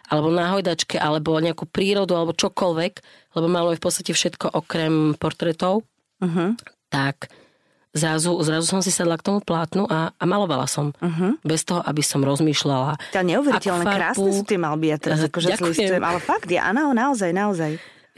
alebo 0.10 0.34
na 0.34 0.58
hojdačke, 0.58 0.98
alebo 0.98 1.38
nejakú 1.38 1.70
prírodu, 1.70 2.18
alebo 2.18 2.34
čokoľvek, 2.34 2.94
lebo 3.38 3.46
maluje 3.46 3.78
v 3.78 3.84
podstate 3.86 4.12
všetko 4.12 4.58
okrem 4.58 5.14
portretov. 5.16 5.86
Uh-huh. 6.20 6.58
Tak 6.90 7.30
zrazu, 7.94 8.34
zrazu 8.42 8.66
som 8.66 8.82
si 8.82 8.90
sadla 8.90 9.22
k 9.22 9.26
tomu 9.30 9.40
plátnu 9.40 9.86
a, 9.86 10.10
a 10.14 10.24
malovala 10.26 10.66
som. 10.66 10.92
Uh-huh. 10.98 11.38
Bez 11.46 11.62
toho, 11.66 11.86
aby 11.86 12.02
som 12.02 12.26
rozmýšľala. 12.26 12.98
Tá 13.14 13.22
neuveriteľné, 13.22 13.86
farbu- 13.86 14.00
krásne 14.02 14.30
sú 14.34 14.44
tie 14.46 14.60
malby, 14.60 14.90
ja 14.90 14.98
teraz 14.98 15.22
akože 15.26 15.54
ale 16.02 16.20
fakt, 16.22 16.50
ja, 16.50 16.74
áno, 16.74 16.92
naozaj, 16.92 17.30
naozaj. 17.30 17.78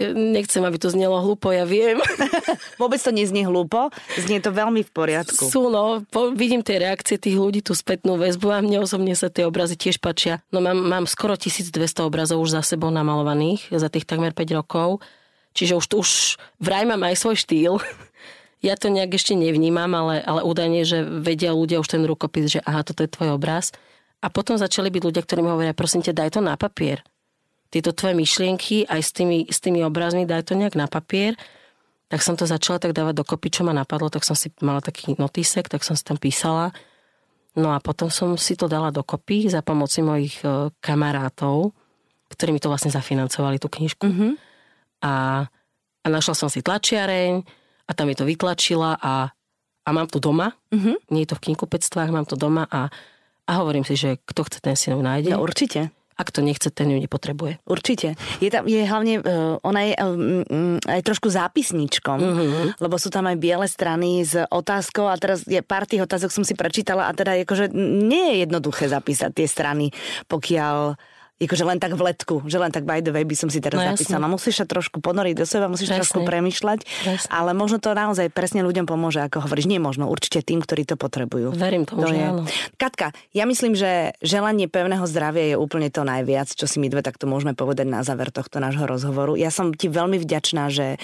Nechcem, 0.10 0.64
aby 0.66 0.78
to 0.82 0.90
znelo 0.90 1.22
hlúpo, 1.22 1.54
ja 1.54 1.68
viem. 1.68 2.02
Vôbec 2.82 2.98
to 2.98 3.14
neznie 3.14 3.46
hlúpo, 3.46 3.94
znie 4.18 4.42
to 4.42 4.50
veľmi 4.50 4.82
v 4.82 4.92
poriadku. 4.92 5.46
Sú, 5.52 5.70
no, 5.70 6.02
po, 6.10 6.34
vidím 6.34 6.66
tie 6.66 6.82
reakcie 6.82 7.22
tých 7.22 7.38
ľudí, 7.38 7.62
tú 7.62 7.78
spätnú 7.78 8.16
väzbu 8.18 8.48
a 8.50 8.64
mne 8.64 8.82
osobne 8.82 9.14
sa 9.14 9.28
tie 9.28 9.46
obrazy 9.46 9.76
tiež 9.76 10.00
páčia. 10.02 10.42
No 10.50 10.64
mám, 10.64 10.80
mám 10.80 11.06
skoro 11.06 11.36
1200 11.38 11.78
obrazov 12.02 12.42
už 12.42 12.58
za 12.58 12.62
sebou 12.64 12.90
namalovaných 12.90 13.70
za 13.70 13.90
tých 13.90 14.06
takmer 14.08 14.32
5 14.32 14.58
rokov, 14.58 15.02
čiže 15.58 15.76
už, 15.76 15.86
už 15.98 16.10
vraj 16.62 16.86
mám 16.86 17.02
aj 17.04 17.20
svoj 17.20 17.38
štýl. 17.38 17.76
Ja 18.62 18.78
to 18.78 18.94
nejak 18.94 19.18
ešte 19.18 19.34
nevnímam, 19.34 19.90
ale, 19.90 20.22
ale 20.22 20.46
údajne, 20.46 20.86
že 20.86 21.02
vedia 21.02 21.50
ľudia 21.50 21.82
už 21.82 21.98
ten 21.98 22.06
rukopis, 22.06 22.46
že 22.46 22.60
aha, 22.62 22.86
toto 22.86 23.02
je 23.02 23.10
tvoj 23.10 23.34
obraz. 23.34 23.74
A 24.22 24.30
potom 24.30 24.54
začali 24.54 24.94
byť 24.94 25.02
ľudia, 25.02 25.26
ktorí 25.26 25.42
mi 25.42 25.50
hovoria, 25.50 25.74
prosím 25.74 26.06
ťa, 26.06 26.14
daj 26.14 26.30
to 26.38 26.46
na 26.46 26.54
papier. 26.54 27.02
Tieto 27.72 27.96
tvoje 27.96 28.12
myšlienky 28.20 28.84
aj 28.84 29.00
s 29.00 29.12
tými, 29.16 29.48
s 29.48 29.64
tými 29.64 29.80
obrazmi, 29.88 30.28
daj 30.28 30.52
to 30.52 30.60
nejak 30.60 30.76
na 30.76 30.92
papier. 30.92 31.40
Tak 32.12 32.20
som 32.20 32.36
to 32.36 32.44
začala 32.44 32.84
tak 32.84 32.92
dávať 32.92 33.24
dokopy, 33.24 33.48
čo 33.48 33.64
ma 33.64 33.72
napadlo, 33.72 34.12
tak 34.12 34.28
som 34.28 34.36
si 34.36 34.52
mala 34.60 34.84
taký 34.84 35.16
notísek, 35.16 35.72
tak 35.72 35.88
som 35.88 35.96
si 35.96 36.04
tam 36.04 36.20
písala. 36.20 36.76
No 37.56 37.72
a 37.72 37.80
potom 37.80 38.12
som 38.12 38.36
si 38.36 38.60
to 38.60 38.68
dala 38.68 38.92
dokopy 38.92 39.48
za 39.48 39.64
pomoci 39.64 40.04
mojich 40.04 40.44
e, 40.44 40.72
kamarátov, 40.84 41.72
ktorí 42.32 42.52
mi 42.52 42.60
to 42.60 42.68
vlastne 42.68 42.92
zafinancovali, 42.92 43.60
tú 43.60 43.72
knižku. 43.72 44.04
Mm-hmm. 44.08 44.32
A, 45.08 45.14
a 46.04 46.08
našla 46.08 46.36
som 46.36 46.52
si 46.52 46.60
tlačiareň 46.60 47.44
a 47.88 47.92
tam 47.96 48.12
mi 48.12 48.16
to 48.16 48.28
vytlačila 48.28 49.00
a, 49.00 49.32
a 49.84 49.90
mám 49.92 50.12
to 50.12 50.20
doma. 50.20 50.56
Mm-hmm. 50.76 50.96
Nie 51.16 51.24
je 51.24 51.32
to 51.32 51.40
v 51.40 51.44
knihkupectvách, 51.52 52.12
mám 52.12 52.28
to 52.28 52.36
doma 52.36 52.68
a, 52.68 52.92
a 53.48 53.52
hovorím 53.60 53.88
si, 53.88 53.96
že 53.96 54.20
kto 54.24 54.48
chce, 54.48 54.60
ten 54.60 54.76
si 54.76 54.92
ju 54.92 55.00
nájde. 55.00 55.36
No 55.36 55.44
určite. 55.44 55.92
A 56.22 56.24
kto 56.24 56.46
nechce, 56.46 56.70
ten 56.70 56.86
ju 56.94 57.02
nepotrebuje. 57.02 57.66
Určite. 57.66 58.14
Je 58.38 58.54
tam, 58.54 58.70
je 58.70 58.86
hlavne, 58.86 59.26
uh, 59.26 59.58
ona 59.66 59.82
je 59.90 59.94
um, 59.98 60.78
aj 60.86 61.02
trošku 61.02 61.34
zápisníčkom, 61.34 62.20
mm-hmm. 62.22 62.66
lebo 62.78 62.96
sú 63.02 63.10
tam 63.10 63.26
aj 63.26 63.42
biele 63.42 63.66
strany 63.66 64.22
s 64.22 64.38
otázkou 64.38 65.10
a 65.10 65.18
teraz 65.18 65.42
je 65.50 65.58
pár 65.66 65.90
tých 65.90 66.06
otázok 66.06 66.30
som 66.30 66.46
si 66.46 66.54
prečítala 66.54 67.10
a 67.10 67.16
teda 67.18 67.42
akože 67.42 67.74
nie 67.74 68.38
je 68.38 68.46
jednoduché 68.46 68.86
zapísať 68.86 69.34
tie 69.34 69.48
strany, 69.50 69.90
pokiaľ 70.30 70.94
akože 71.46 71.66
len 71.66 71.78
tak 71.78 71.94
v 71.94 72.02
letku, 72.06 72.46
že 72.46 72.58
len 72.58 72.70
tak 72.70 72.86
by 72.86 73.02
the 73.02 73.10
way 73.10 73.26
by 73.26 73.34
som 73.34 73.50
si 73.50 73.58
teraz 73.58 73.78
No, 73.78 73.84
no, 73.84 73.94
jasne. 73.94 74.06
zapísala. 74.06 74.26
Musíš 74.28 74.56
sa 74.62 74.66
trošku 74.66 75.02
ponoriť 75.02 75.36
do 75.38 75.46
seba, 75.46 75.66
musíš 75.66 75.90
Presne. 75.90 76.00
trošku 76.06 76.20
premyšľať, 76.22 76.80
Presne. 76.86 77.30
ale 77.30 77.52
možno 77.52 77.78
to 77.78 77.92
naozaj 77.92 78.30
presne 78.30 78.62
ľuďom 78.62 78.86
pomôže, 78.86 79.22
ako 79.22 79.50
hovoríš. 79.50 79.66
Nie 79.66 79.82
možno, 79.82 80.06
určite 80.06 80.42
tým, 80.42 80.62
ktorí 80.62 80.86
to 80.86 80.96
potrebujú. 80.96 81.54
Verím 81.54 81.90
tomu, 81.90 82.06
že 82.06 82.16
je. 82.16 82.26
áno. 82.26 82.44
Katka, 82.76 83.12
ja 83.32 83.44
myslím, 83.46 83.74
že 83.74 84.14
želanie 84.22 84.70
pevného 84.70 85.04
zdravia 85.06 85.54
je 85.54 85.58
úplne 85.58 85.90
to 85.90 86.06
najviac, 86.06 86.52
čo 86.52 86.70
si 86.70 86.78
my 86.78 86.88
dve 86.88 87.02
takto 87.02 87.26
môžeme 87.26 87.58
povedať 87.58 87.90
na 87.90 88.06
záver 88.06 88.30
tohto 88.30 88.62
nášho 88.62 88.86
rozhovoru. 88.86 89.34
Ja 89.34 89.50
som 89.50 89.74
ti 89.74 89.90
veľmi 89.90 90.22
vďačná, 90.22 90.70
že 90.70 91.02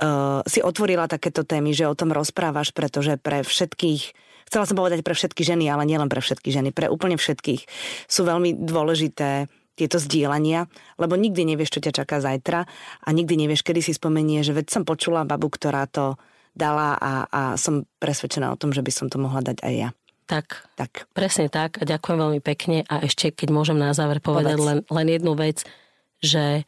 uh, 0.00 0.40
si 0.44 0.60
otvorila 0.60 1.06
takéto 1.06 1.42
témy, 1.42 1.72
že 1.72 1.84
o 1.84 1.94
tom 1.96 2.12
rozprávaš, 2.12 2.72
pretože 2.72 3.16
pre 3.16 3.44
všetkých 3.44 4.24
Chcela 4.46 4.62
som 4.62 4.78
povedať 4.78 5.02
pre 5.02 5.10
všetky 5.10 5.42
ženy, 5.42 5.66
ale 5.66 5.82
nielen 5.82 6.06
pre 6.06 6.22
všetky 6.22 6.54
ženy, 6.54 6.70
pre 6.70 6.86
úplne 6.86 7.18
všetkých 7.18 7.66
sú 8.06 8.22
veľmi 8.22 8.54
dôležité 8.54 9.50
tieto 9.76 10.00
zdieľania, 10.00 10.66
lebo 10.96 11.14
nikdy 11.14 11.44
nevieš, 11.44 11.78
čo 11.78 11.84
ťa 11.84 11.92
čaká 12.02 12.24
zajtra 12.24 12.64
a 13.04 13.08
nikdy 13.12 13.36
nevieš, 13.36 13.60
kedy 13.60 13.84
si 13.84 13.92
spomenie, 13.92 14.40
že 14.40 14.56
veď 14.56 14.72
som 14.72 14.82
počula 14.88 15.28
babu, 15.28 15.52
ktorá 15.52 15.84
to 15.84 16.16
dala 16.56 16.96
a, 16.96 17.12
a 17.28 17.42
som 17.60 17.84
presvedčená 18.00 18.48
o 18.48 18.56
tom, 18.56 18.72
že 18.72 18.80
by 18.80 18.88
som 18.88 19.06
to 19.12 19.20
mohla 19.20 19.44
dať 19.44 19.60
aj 19.60 19.74
ja. 19.76 19.88
Tak, 20.26 20.74
Tak. 20.74 21.06
Presne 21.14 21.46
tak 21.46 21.78
a 21.78 21.86
ďakujem 21.86 22.18
veľmi 22.18 22.40
pekne 22.42 22.82
a 22.90 23.04
ešte 23.04 23.30
keď 23.30 23.48
môžem 23.54 23.78
na 23.78 23.94
záver 23.94 24.18
povedať 24.18 24.58
Povedz. 24.58 24.66
len, 24.66 24.78
len 24.90 25.06
jednu 25.06 25.32
vec, 25.38 25.62
že 26.18 26.66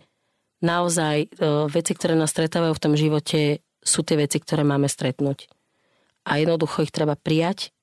naozaj 0.62 1.16
e, 1.26 1.28
veci, 1.66 1.92
ktoré 1.96 2.14
nás 2.14 2.30
stretávajú 2.30 2.78
v 2.78 2.84
tom 2.84 2.94
živote, 2.94 3.64
sú 3.82 4.06
tie 4.06 4.14
veci, 4.14 4.38
ktoré 4.38 4.62
máme 4.62 4.86
stretnúť. 4.86 5.50
A 6.22 6.38
jednoducho 6.38 6.86
ich 6.86 6.94
treba 6.94 7.18
prijať 7.18 7.74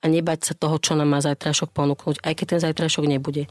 a 0.00 0.08
nebať 0.08 0.48
sa 0.48 0.54
toho, 0.56 0.80
čo 0.80 0.94
nám 0.96 1.12
má 1.12 1.20
zajtrašok 1.20 1.74
ponúknuť, 1.76 2.22
aj 2.24 2.32
keď 2.32 2.46
ten 2.46 2.60
zajtrašok 2.62 3.04
nebude 3.04 3.50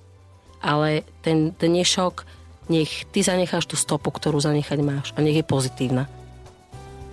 ale 0.62 1.08
ten 1.26 1.56
dnešok, 1.56 2.26
nech 2.70 3.06
ty 3.10 3.22
zanecháš 3.22 3.66
tú 3.70 3.76
stopu, 3.78 4.12
ktorú 4.12 4.42
zanechať 4.42 4.80
máš 4.82 5.12
a 5.16 5.22
nech 5.22 5.38
je 5.38 5.46
pozitívna. 5.46 6.10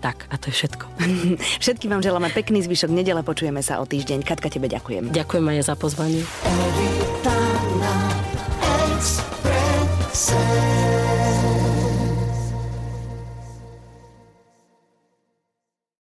Tak, 0.02 0.26
a 0.30 0.34
to 0.34 0.50
je 0.50 0.54
všetko. 0.58 0.84
Všetkým 1.62 1.94
vám 1.94 2.02
želáme 2.02 2.26
pekný 2.34 2.58
zvyšok 2.66 2.90
nedele, 2.90 3.22
počujeme 3.22 3.62
sa 3.62 3.78
o 3.78 3.86
týždeň. 3.86 4.26
Katka, 4.26 4.50
tebe 4.50 4.66
ďakujem. 4.66 5.14
Ďakujem 5.14 5.46
aj 5.46 5.62
za 5.62 5.78
pozvanie. 5.78 6.26
Evitana 6.42 7.94